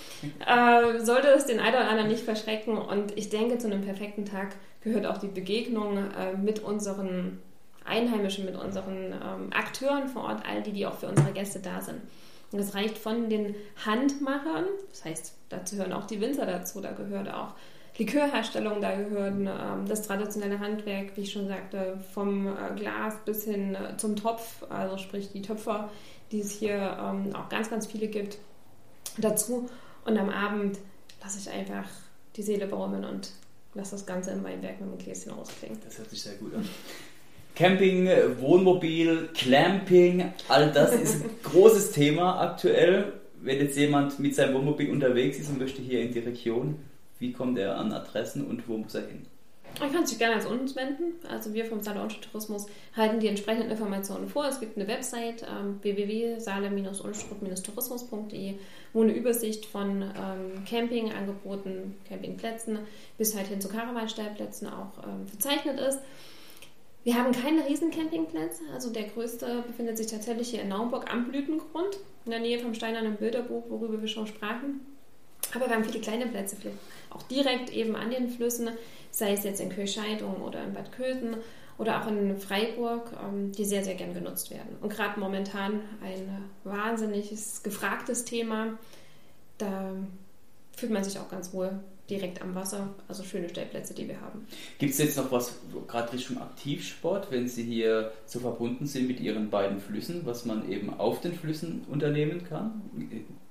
Äh, 0.47 1.03
sollte 1.03 1.29
es 1.29 1.47
den 1.47 1.61
einen 1.61 1.77
oder 1.77 1.89
anderen 1.89 2.11
nicht 2.11 2.25
verschrecken. 2.25 2.77
Und 2.77 3.17
ich 3.17 3.31
denke, 3.31 3.57
zu 3.57 3.69
einem 3.69 3.81
perfekten 3.81 4.27
Tag 4.27 4.55
gehört 4.83 5.07
auch 5.07 5.17
die 5.17 5.29
Begegnung 5.29 5.97
äh, 5.97 6.37
mit 6.37 6.61
unseren 6.61 7.39
Einheimischen, 7.87 8.45
mit 8.45 8.55
unseren 8.55 9.13
ähm, 9.13 9.51
Akteuren 9.51 10.09
vor 10.09 10.25
Ort, 10.25 10.43
all 10.47 10.63
die, 10.63 10.73
die 10.73 10.87
auch 10.87 10.99
für 10.99 11.09
unsere 11.09 11.33
Gäste 11.33 11.61
da 11.61 11.81
sind. 11.81 12.01
Und 12.53 12.59
das 12.59 12.75
reicht 12.75 12.99
von 12.99 13.31
den 13.31 13.55
Handmachern, 13.87 14.67
das 14.91 15.05
heißt, 15.05 15.35
dazu 15.49 15.77
hören 15.77 15.93
auch 15.93 16.07
die 16.07 16.21
Winzer 16.21 16.47
dazu, 16.47 16.81
da 16.81 16.93
gehört 16.93 17.33
auch 17.33 17.55
Likörherstellung, 18.01 18.81
da 18.81 18.97
gehören 18.97 19.47
ähm, 19.47 19.87
das 19.87 20.03
traditionelle 20.03 20.59
Handwerk, 20.59 21.17
wie 21.17 21.21
ich 21.21 21.33
schon 21.33 21.49
sagte, 21.49 22.01
vom 22.15 22.47
äh, 22.47 22.51
Glas 22.75 23.15
bis 23.27 23.45
hin 23.45 23.75
äh, 23.75 23.97
zum 23.99 24.17
Topf, 24.17 24.65
also 24.71 24.97
sprich 24.97 25.31
die 25.33 25.43
Töpfer, 25.43 25.91
die 26.33 26.41
es 26.41 26.51
hier 26.51 26.97
ähm, 26.99 27.35
auch 27.35 27.51
ganz, 27.51 27.69
ganz 27.69 27.87
viele 27.87 28.09
gibt, 28.09 28.39
dazu. 29.19 29.69
Und 30.07 30.17
am 30.17 30.31
Abend 30.31 30.79
lasse 31.23 31.39
ich 31.41 31.51
einfach 31.51 31.87
die 32.37 32.43
Seele 32.43 32.67
baumeln 32.67 33.05
und 33.05 33.33
lasse 33.75 33.93
das 33.93 34.07
Ganze 34.07 34.31
im 34.31 34.43
Weinberg 34.45 34.81
mit 34.81 34.89
einem 34.89 34.99
Gläschen 34.99 35.33
ausklingen. 35.33 35.79
Das 35.85 35.99
hört 35.99 36.09
sich 36.09 36.23
sehr 36.23 36.35
gut 36.37 36.55
an. 36.55 36.67
Camping, 37.55 38.09
Wohnmobil, 38.39 39.29
Clamping, 39.35 40.33
all 40.49 40.73
das 40.73 40.95
ist 40.95 41.23
ein 41.23 41.31
großes 41.43 41.91
Thema 41.91 42.41
aktuell. 42.41 43.13
Wenn 43.43 43.59
jetzt 43.59 43.77
jemand 43.77 44.19
mit 44.19 44.35
seinem 44.35 44.55
Wohnmobil 44.55 44.91
unterwegs 44.91 45.39
ist 45.39 45.51
und 45.51 45.59
möchte 45.59 45.83
hier 45.83 46.01
in 46.01 46.13
die 46.13 46.21
Region, 46.21 46.77
wie 47.21 47.33
kommt 47.33 47.59
er 47.59 47.77
an 47.77 47.93
Adressen 47.93 48.45
und 48.45 48.69
wo 48.69 48.77
muss 48.77 48.97
er 48.97 49.07
hin? 49.07 49.25
Man 49.79 49.93
kann 49.93 50.05
sich 50.05 50.19
gerne 50.19 50.35
als 50.35 50.47
uns 50.47 50.75
wenden. 50.75 51.13
Also 51.29 51.55
wir 51.55 51.65
vom 51.65 51.81
Saale 51.81 52.09
Tourismus 52.09 52.67
halten 52.97 53.21
die 53.21 53.29
entsprechenden 53.29 53.71
Informationen 53.71 54.29
vor. 54.29 54.47
Es 54.47 54.59
gibt 54.59 54.77
eine 54.77 54.89
Website 54.89 55.45
ähm, 55.45 55.79
www.saale-unstrut-tourismus.de, 55.83 58.55
wo 58.93 59.03
eine 59.03 59.13
Übersicht 59.13 59.67
von 59.67 60.03
ähm, 60.03 60.65
Campingangeboten, 60.69 61.95
Campingplätzen 62.09 62.81
bis 63.17 63.37
halt 63.37 63.47
hin 63.47 63.61
zu 63.61 63.69
Caravanstellplätzen 63.69 64.67
auch 64.67 65.05
ähm, 65.07 65.29
verzeichnet 65.29 65.79
ist. 65.79 66.01
Wir 67.05 67.15
haben 67.15 67.31
keine 67.33 67.65
Riesencampingplätze. 67.67 68.65
Also 68.75 68.91
der 68.91 69.05
größte 69.05 69.63
befindet 69.67 69.97
sich 69.97 70.09
tatsächlich 70.09 70.51
hier 70.51 70.63
in 70.63 70.69
Naumburg 70.69 71.11
am 71.13 71.29
Blütengrund, 71.29 72.01
in 72.25 72.33
der 72.33 72.41
Nähe 72.41 72.59
vom 72.59 72.75
Steinernen 72.75 73.15
Bilderbuch, 73.17 73.63
worüber 73.69 74.01
wir 74.01 74.09
schon 74.09 74.27
sprachen. 74.27 74.81
Aber 75.55 75.69
wir 75.69 75.75
haben 75.75 75.85
viele 75.85 76.01
kleine 76.01 76.27
Plätze, 76.27 76.57
auch 77.11 77.23
direkt 77.25 77.71
eben 77.71 77.97
an 77.97 78.11
den 78.11 78.29
Flüssen, 78.29 78.71
sei 79.11 79.33
es 79.33 79.45
jetzt 79.45 79.61
in 79.61 79.71
Kirchscheidung 79.71 80.43
oder 80.43 80.63
in 80.65 80.73
Bad 80.73 80.93
Köthen 80.93 81.37
oder 81.79 82.03
auch 82.03 82.07
in 82.09 82.39
Freiburg, 82.39 83.13
ähm, 83.23 83.53
die 83.53 83.65
sehr, 83.65 83.83
sehr 83.83 83.95
gern 83.95 84.15
genutzt 84.15 84.51
werden. 84.51 84.77
Und 84.81 84.91
gerade 84.91 85.19
momentan 85.19 85.81
ein 86.03 86.45
wahnsinniges, 86.65 87.63
gefragtes 87.63 88.25
Thema. 88.25 88.79
Da 89.59 89.95
fühlt 90.77 90.93
man 90.93 91.05
sich 91.05 91.19
auch 91.19 91.29
ganz 91.29 91.53
wohl 91.53 91.81
direkt 92.11 92.43
am 92.43 92.55
Wasser, 92.55 92.89
also 93.09 93.23
schöne 93.23 93.49
Stellplätze, 93.49 93.95
die 93.95 94.09
wir 94.09 94.21
haben. 94.21 94.47
Gibt 94.79 94.93
es 94.93 94.99
jetzt 94.99 95.17
noch 95.17 95.31
was, 95.31 95.55
gerade 95.87 96.13
Richtung 96.13 96.39
Aktivsport, 96.39 97.31
wenn 97.31 97.49
Sie 97.49 97.63
hier 97.63 98.13
so 98.27 98.41
verbunden 98.41 98.87
sind 98.87 99.09
mit 99.09 99.21
Ihren 99.21 99.49
beiden 99.49 99.81
Flüssen, 99.81 100.23
was 100.25 100.45
man 100.45 100.71
eben 100.71 100.93
auf 100.99 101.21
den 101.21 101.35
Flüssen 101.35 101.85
unternehmen 101.91 102.45
kann? 102.45 102.83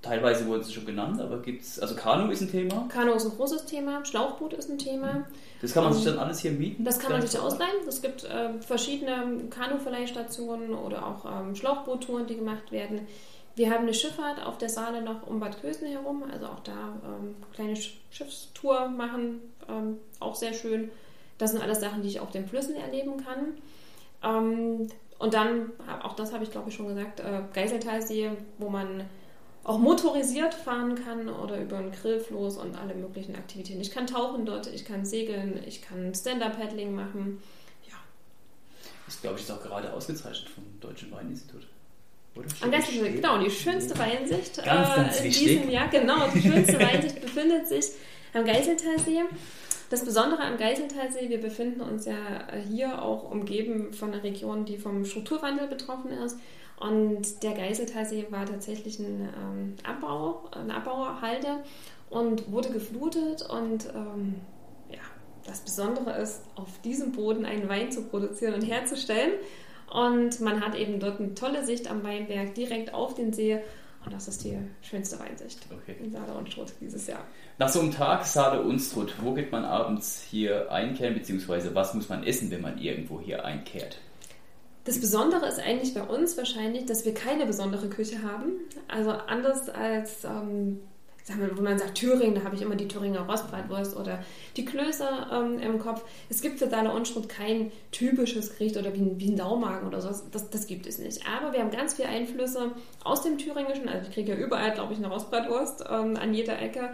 Teilweise 0.01 0.47
wurden 0.47 0.63
sie 0.63 0.71
schon 0.71 0.85
genannt, 0.85 1.19
aber 1.19 1.41
gibt 1.41 1.61
es, 1.61 1.77
also 1.77 1.93
Kanu 1.93 2.31
ist 2.31 2.41
ein 2.41 2.49
Thema? 2.49 2.87
Kanu 2.87 3.13
ist 3.13 3.25
ein 3.25 3.31
großes 3.31 3.65
Thema, 3.65 4.05
Schlauchboot 4.05 4.53
ist 4.53 4.69
ein 4.69 4.77
Thema. 4.77 5.25
Das 5.61 5.73
kann 5.73 5.83
man 5.83 5.93
sich 5.93 6.05
dann 6.05 6.17
alles 6.17 6.39
hier 6.39 6.51
mieten? 6.51 6.85
Das 6.85 6.99
kann 6.99 7.11
man 7.11 7.21
sich 7.21 7.37
ausleihen. 7.37 7.85
Es 7.85 8.01
gibt 8.01 8.23
äh, 8.23 8.61
verschiedene 8.61 9.49
Kanu-Verleihstationen 9.49 10.73
oder 10.73 11.05
auch 11.05 11.25
ähm, 11.25 11.53
Schlauchboottouren, 11.53 12.27
die 12.27 12.37
gemacht 12.37 12.71
werden. 12.71 13.07
Wir 13.59 13.71
haben 13.71 13.81
eine 13.83 13.93
Schifffahrt 13.93 14.41
auf 14.41 14.57
der 14.57 14.69
Saale 14.69 15.01
noch 15.01 15.27
um 15.27 15.41
Bad 15.41 15.59
Kösen 15.59 15.85
herum, 15.85 16.23
also 16.31 16.45
auch 16.45 16.61
da 16.61 16.93
ähm, 17.03 17.35
kleine 17.53 17.75
Schiffstour 17.75 18.87
machen, 18.87 19.41
ähm, 19.67 19.97
auch 20.21 20.35
sehr 20.35 20.53
schön. 20.53 20.89
Das 21.37 21.51
sind 21.51 21.61
alles 21.61 21.81
Sachen, 21.81 22.01
die 22.01 22.07
ich 22.07 22.21
auf 22.21 22.31
den 22.31 22.47
Flüssen 22.47 22.77
erleben 22.77 23.21
kann. 23.21 23.57
Ähm, 24.23 24.87
und 25.17 25.33
dann, 25.33 25.71
auch 26.03 26.13
das 26.13 26.31
habe 26.31 26.45
ich 26.45 26.51
glaube 26.51 26.69
ich 26.69 26.75
schon 26.75 26.87
gesagt, 26.87 27.19
äh, 27.19 27.41
Geiseltalsee, 27.53 28.31
wo 28.59 28.69
man 28.69 29.03
auch 29.65 29.77
motorisiert 29.77 30.53
fahren 30.53 30.95
kann 30.95 31.27
oder 31.27 31.59
über 31.61 31.79
einen 31.79 31.91
Grillfloß 31.91 32.59
und 32.59 32.77
alle 32.77 32.95
möglichen 32.95 33.35
Aktivitäten. 33.35 33.81
Ich 33.81 33.91
kann 33.91 34.07
tauchen 34.07 34.45
dort, 34.45 34.67
ich 34.67 34.85
kann 34.85 35.03
segeln, 35.03 35.61
ich 35.67 35.81
kann 35.81 36.15
Stand-Up-Paddling 36.15 36.95
machen. 36.95 37.43
Ja. 37.89 37.97
Das 39.05 39.21
glaube 39.21 39.35
ich 39.35 39.43
ist 39.43 39.51
auch 39.51 39.61
gerade 39.61 39.91
ausgezeichnet 39.91 40.47
vom 40.47 40.63
Deutschen 40.79 41.11
Weininstitut. 41.11 41.67
Am 42.61 42.71
besten, 42.71 43.03
genau, 43.03 43.37
die 43.37 43.49
schönste 43.49 43.97
Weinsicht 43.97 44.63
ganz, 44.63 44.95
ganz 44.95 45.19
äh, 45.19 45.25
in 45.25 45.31
diesem 45.31 45.69
Jahr, 45.69 45.89
genau, 45.89 46.27
die 46.33 46.41
schönste 46.41 46.79
Weinsicht 46.79 47.21
befindet 47.21 47.67
sich 47.67 47.85
am 48.33 48.45
Geiseltalsee. 48.45 49.23
Das 49.89 50.05
Besondere 50.05 50.43
am 50.43 50.57
Geiseltalsee, 50.57 51.29
wir 51.29 51.41
befinden 51.41 51.81
uns 51.81 52.05
ja 52.05 52.15
hier 52.69 53.01
auch 53.01 53.29
umgeben 53.31 53.91
von 53.91 54.13
einer 54.13 54.23
Region, 54.23 54.65
die 54.65 54.77
vom 54.77 55.03
Strukturwandel 55.03 55.67
betroffen 55.67 56.11
ist. 56.11 56.37
Und 56.79 57.43
der 57.43 57.53
Geiseltalsee 57.53 58.27
war 58.29 58.45
tatsächlich 58.45 58.99
ein 58.99 59.21
ähm, 59.21 59.75
Abbau, 59.83 60.43
eine 60.51 60.75
Abbauhalde 60.75 61.63
und 62.09 62.51
wurde 62.51 62.69
geflutet. 62.69 63.41
Und 63.49 63.89
ähm, 63.93 64.35
ja, 64.89 65.01
das 65.45 65.61
Besondere 65.61 66.21
ist, 66.21 66.41
auf 66.55 66.79
diesem 66.83 67.11
Boden 67.11 67.45
einen 67.45 67.67
Wein 67.67 67.91
zu 67.91 68.03
produzieren 68.03 68.53
und 68.53 68.61
herzustellen. 68.61 69.31
Und 69.91 70.39
man 70.41 70.61
hat 70.61 70.75
eben 70.75 70.99
dort 70.99 71.19
eine 71.19 71.33
tolle 71.33 71.65
Sicht 71.65 71.89
am 71.89 72.03
Weinberg 72.03 72.53
direkt 72.53 72.93
auf 72.93 73.15
den 73.15 73.33
See. 73.33 73.59
Und 74.05 74.13
das 74.13 74.27
ist 74.27 74.43
die 74.43 74.57
schönste 74.81 75.19
Weinsicht 75.19 75.59
okay. 75.71 75.95
in 76.01 76.11
Saale 76.11 76.33
und 76.33 76.49
Strutt 76.49 76.73
dieses 76.79 77.07
Jahr. 77.07 77.25
Nach 77.57 77.67
so 77.67 77.81
einem 77.81 77.91
Tag 77.91 78.25
Saale 78.25 78.61
und 78.61 78.79
Strutt, 78.79 79.13
wo 79.21 79.33
geht 79.33 79.51
man 79.51 79.65
abends 79.65 80.23
hier 80.29 80.71
einkehren, 80.71 81.15
beziehungsweise 81.15 81.75
was 81.75 81.93
muss 81.93 82.07
man 82.07 82.23
essen, 82.23 82.49
wenn 82.51 82.61
man 82.61 82.77
irgendwo 82.77 83.19
hier 83.19 83.43
einkehrt? 83.43 83.99
Das 84.85 84.99
Besondere 84.99 85.47
ist 85.47 85.59
eigentlich 85.59 85.93
bei 85.93 86.03
uns 86.03 86.37
wahrscheinlich, 86.37 86.85
dass 86.85 87.05
wir 87.05 87.13
keine 87.13 87.45
besondere 87.45 87.89
Küche 87.89 88.23
haben. 88.23 88.53
Also 88.87 89.11
anders 89.11 89.69
als 89.69 90.23
ähm, 90.23 90.79
wo 91.55 91.61
man 91.61 91.77
sagt 91.77 91.95
Thüringen, 91.95 92.35
da 92.35 92.43
habe 92.43 92.55
ich 92.55 92.61
immer 92.61 92.75
die 92.75 92.87
Thüringer 92.87 93.21
Rostbratwurst 93.21 93.95
oder 93.95 94.23
die 94.57 94.65
Klöße 94.65 95.07
ähm, 95.31 95.59
im 95.59 95.79
Kopf. 95.79 96.03
Es 96.29 96.41
gibt 96.41 96.59
für 96.59 96.69
Saale 96.69 96.91
Unstrut 96.91 97.29
kein 97.29 97.71
typisches 97.91 98.57
Gericht 98.57 98.77
oder 98.77 98.93
wie 98.93 98.99
ein, 98.99 99.19
wie 99.19 99.31
ein 99.31 99.37
Daumagen 99.37 99.87
oder 99.87 100.01
so. 100.01 100.09
Das, 100.31 100.49
das 100.49 100.67
gibt 100.67 100.87
es 100.87 100.97
nicht. 100.97 101.23
Aber 101.27 101.53
wir 101.53 101.59
haben 101.59 101.71
ganz 101.71 101.93
viele 101.93 102.09
Einflüsse 102.09 102.71
aus 103.03 103.21
dem 103.21 103.37
Thüringischen. 103.37 103.87
Also 103.89 104.07
ich 104.07 104.13
kriege 104.13 104.33
ja 104.33 104.37
überall, 104.37 104.73
glaube 104.73 104.93
ich, 104.93 104.99
eine 104.99 105.07
Rostbratwurst 105.07 105.85
ähm, 105.89 106.17
an 106.17 106.33
jeder 106.33 106.59
Ecke. 106.61 106.91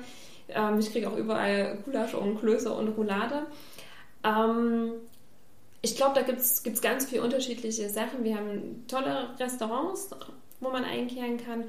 Ähm, 0.50 0.80
ich 0.80 0.91
kriege 0.91 1.10
auch 1.10 1.17
überall 1.17 1.80
Gulasch 1.86 2.13
und 2.13 2.39
Klöße 2.39 2.71
und 2.71 2.89
Roulade. 2.89 3.48
Ähm, 4.24 4.91
ich 5.82 5.95
glaube, 5.95 6.15
da 6.15 6.21
gibt 6.21 6.39
es 6.39 6.82
ganz 6.82 7.06
viele 7.06 7.21
unterschiedliche 7.21 7.89
Sachen. 7.89 8.24
Wir 8.24 8.38
haben 8.38 8.86
tolle 8.88 9.30
Restaurants, 9.39 10.10
wo 10.60 10.69
man 10.69 10.84
einkehren 10.84 11.38
kann. 11.38 11.65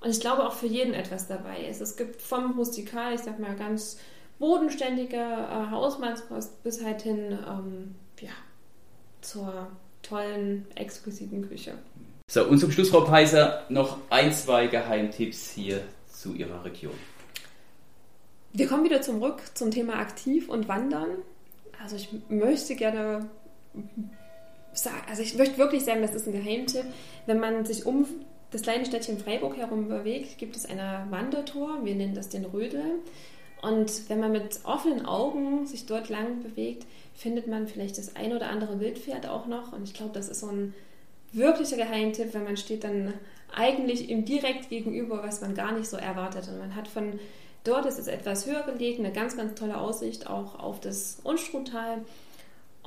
Und 0.00 0.10
ich 0.10 0.20
glaube 0.20 0.46
auch 0.46 0.52
für 0.52 0.66
jeden 0.66 0.94
etwas 0.94 1.26
dabei 1.26 1.64
ist. 1.64 1.80
Es 1.80 1.96
gibt 1.96 2.22
vom 2.22 2.52
Rustikal, 2.52 3.14
ich 3.14 3.20
sag 3.20 3.38
mal, 3.38 3.56
ganz 3.56 3.98
bodenständige 4.38 5.16
äh, 5.16 5.70
Hausmannskost 5.70 6.62
bis 6.62 6.84
halt 6.84 7.02
hin 7.02 7.38
ähm, 7.48 7.94
ja, 8.20 8.30
zur 9.20 9.68
tollen, 10.02 10.66
exquisiten 10.76 11.48
Küche. 11.48 11.74
So, 12.30 12.44
und 12.44 12.58
zum 12.58 12.70
Schluss, 12.70 12.90
Frau 12.90 13.00
Peiser, 13.00 13.64
noch 13.68 13.98
ein, 14.10 14.32
zwei 14.32 14.66
Geheimtipps 14.66 15.50
hier 15.50 15.82
zu 16.12 16.34
Ihrer 16.34 16.64
Region. 16.64 16.94
Wir 18.52 18.66
kommen 18.68 18.84
wieder 18.84 19.02
zurück 19.02 19.40
zum 19.54 19.70
Thema 19.70 19.94
Aktiv 19.94 20.48
und 20.48 20.68
Wandern. 20.68 21.10
Also 21.82 21.96
ich 21.96 22.08
möchte 22.28 22.76
gerne 22.76 23.28
sagen, 24.72 25.02
also 25.08 25.22
ich 25.22 25.36
möchte 25.36 25.58
wirklich 25.58 25.84
sagen, 25.84 26.02
das 26.02 26.14
ist 26.14 26.26
ein 26.26 26.32
Geheimtipp, 26.32 26.84
wenn 27.26 27.40
man 27.40 27.64
sich 27.64 27.86
um 27.86 28.06
das 28.50 28.62
kleine 28.62 28.86
Städtchen 28.86 29.18
Freiburg 29.18 29.56
herum 29.56 29.88
bewegt, 29.88 30.38
gibt 30.38 30.56
es 30.56 30.64
eine 30.64 31.06
Wandertour. 31.10 31.84
Wir 31.84 31.94
nennen 31.94 32.14
das 32.14 32.28
den 32.28 32.44
Rödel. 32.44 33.00
Und 33.60 34.08
wenn 34.08 34.20
man 34.20 34.32
mit 34.32 34.60
offenen 34.64 35.04
Augen 35.04 35.66
sich 35.66 35.86
dort 35.86 36.08
lang 36.08 36.42
bewegt, 36.42 36.86
findet 37.14 37.46
man 37.46 37.66
vielleicht 37.66 37.98
das 37.98 38.14
ein 38.16 38.32
oder 38.32 38.48
andere 38.48 38.80
Wildpferd 38.80 39.26
auch 39.26 39.46
noch. 39.46 39.72
Und 39.72 39.84
ich 39.84 39.94
glaube, 39.94 40.12
das 40.12 40.28
ist 40.28 40.40
so 40.40 40.46
ein 40.46 40.74
wirklicher 41.32 41.76
Geheimtipp, 41.76 42.32
wenn 42.32 42.44
man 42.44 42.56
steht 42.56 42.84
dann 42.84 43.12
eigentlich 43.54 44.08
ihm 44.08 44.24
direkt 44.24 44.70
gegenüber, 44.70 45.22
was 45.22 45.40
man 45.40 45.54
gar 45.54 45.72
nicht 45.72 45.88
so 45.88 45.96
erwartet. 45.96 46.48
Und 46.48 46.58
man 46.58 46.74
hat 46.74 46.88
von 46.88 47.18
dort, 47.64 47.86
ist 47.86 47.98
es 47.98 48.06
etwas 48.06 48.46
höher 48.46 48.62
gelegen, 48.62 49.04
eine 49.04 49.12
ganz, 49.12 49.36
ganz 49.36 49.54
tolle 49.54 49.78
Aussicht 49.78 50.28
auch 50.28 50.58
auf 50.58 50.80
das 50.80 51.18
Unstruttal. 51.24 52.04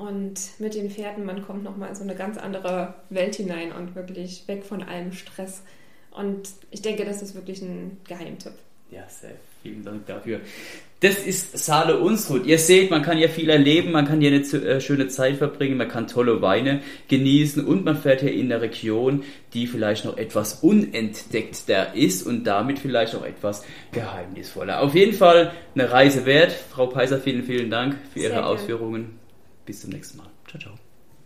Und 0.02 0.40
mit 0.58 0.74
den 0.74 0.90
Pferden, 0.90 1.26
man 1.26 1.46
kommt 1.46 1.64
nochmal 1.64 1.90
in 1.90 1.96
so 1.96 2.02
eine 2.02 2.16
ganz 2.16 2.40
andere 2.40 2.96
Welt 3.12 3.36
hinein 3.36 3.72
und 3.72 3.94
wirklich 3.94 4.48
weg 4.48 4.64
von 4.64 4.82
allem 4.82 5.12
Stress. 5.12 5.62
Und 6.10 6.50
ich 6.72 6.82
denke, 6.82 7.06
das 7.06 7.22
ist 7.22 7.36
wirklich 7.36 7.62
ein 7.62 7.98
Geheimtipp. 8.08 8.54
Ja, 8.90 9.08
sehr 9.08 9.36
vielen 9.62 9.86
Dank 9.86 10.08
dafür. 10.08 10.40
Das 11.02 11.20
ist 11.20 11.56
Saale 11.56 12.00
Unstrut. 12.00 12.48
Ihr 12.48 12.58
seht, 12.58 12.90
man 12.90 13.04
kann 13.04 13.20
ja 13.20 13.28
viel 13.28 13.50
erleben, 13.50 13.92
man 13.92 14.08
kann 14.08 14.20
hier 14.20 14.32
eine 14.32 14.42
äh, 14.42 14.82
schöne 14.82 15.08
Zeit 15.08 15.38
verbringen, 15.38 15.78
man 15.78 15.88
kann 15.88 16.08
tolle 16.08 16.42
Weine 16.42 16.82
genießen 17.08 17.64
und 17.64 17.86
man 17.86 17.96
fährt 17.96 18.22
hier 18.22 18.34
in 18.34 18.50
der 18.50 18.62
Region, 18.62 19.24
die 19.54 19.68
vielleicht 19.68 20.06
noch 20.06 20.18
etwas 20.18 20.64
unentdeckter 20.64 21.94
ist 21.94 22.26
und 22.26 22.44
damit 22.46 22.80
vielleicht 22.80 23.16
auch 23.16 23.26
etwas 23.26 23.64
geheimnisvoller. 23.92 24.82
Auf 24.82 24.96
jeden 24.96 25.14
Fall 25.14 25.52
eine 25.76 25.92
Reise 25.92 26.26
wert. 26.26 26.52
Frau 26.52 26.88
Peiser, 26.88 27.20
vielen, 27.20 27.44
vielen 27.44 27.70
Dank 27.70 27.98
für 28.14 28.20
Ihre 28.20 28.46
Ausführungen. 28.46 29.21
Bis 29.72 29.80
zum 29.80 29.92
nächsten 29.92 30.18
Mal. 30.18 30.28
Ciao, 30.50 30.60
ciao. 30.60 30.81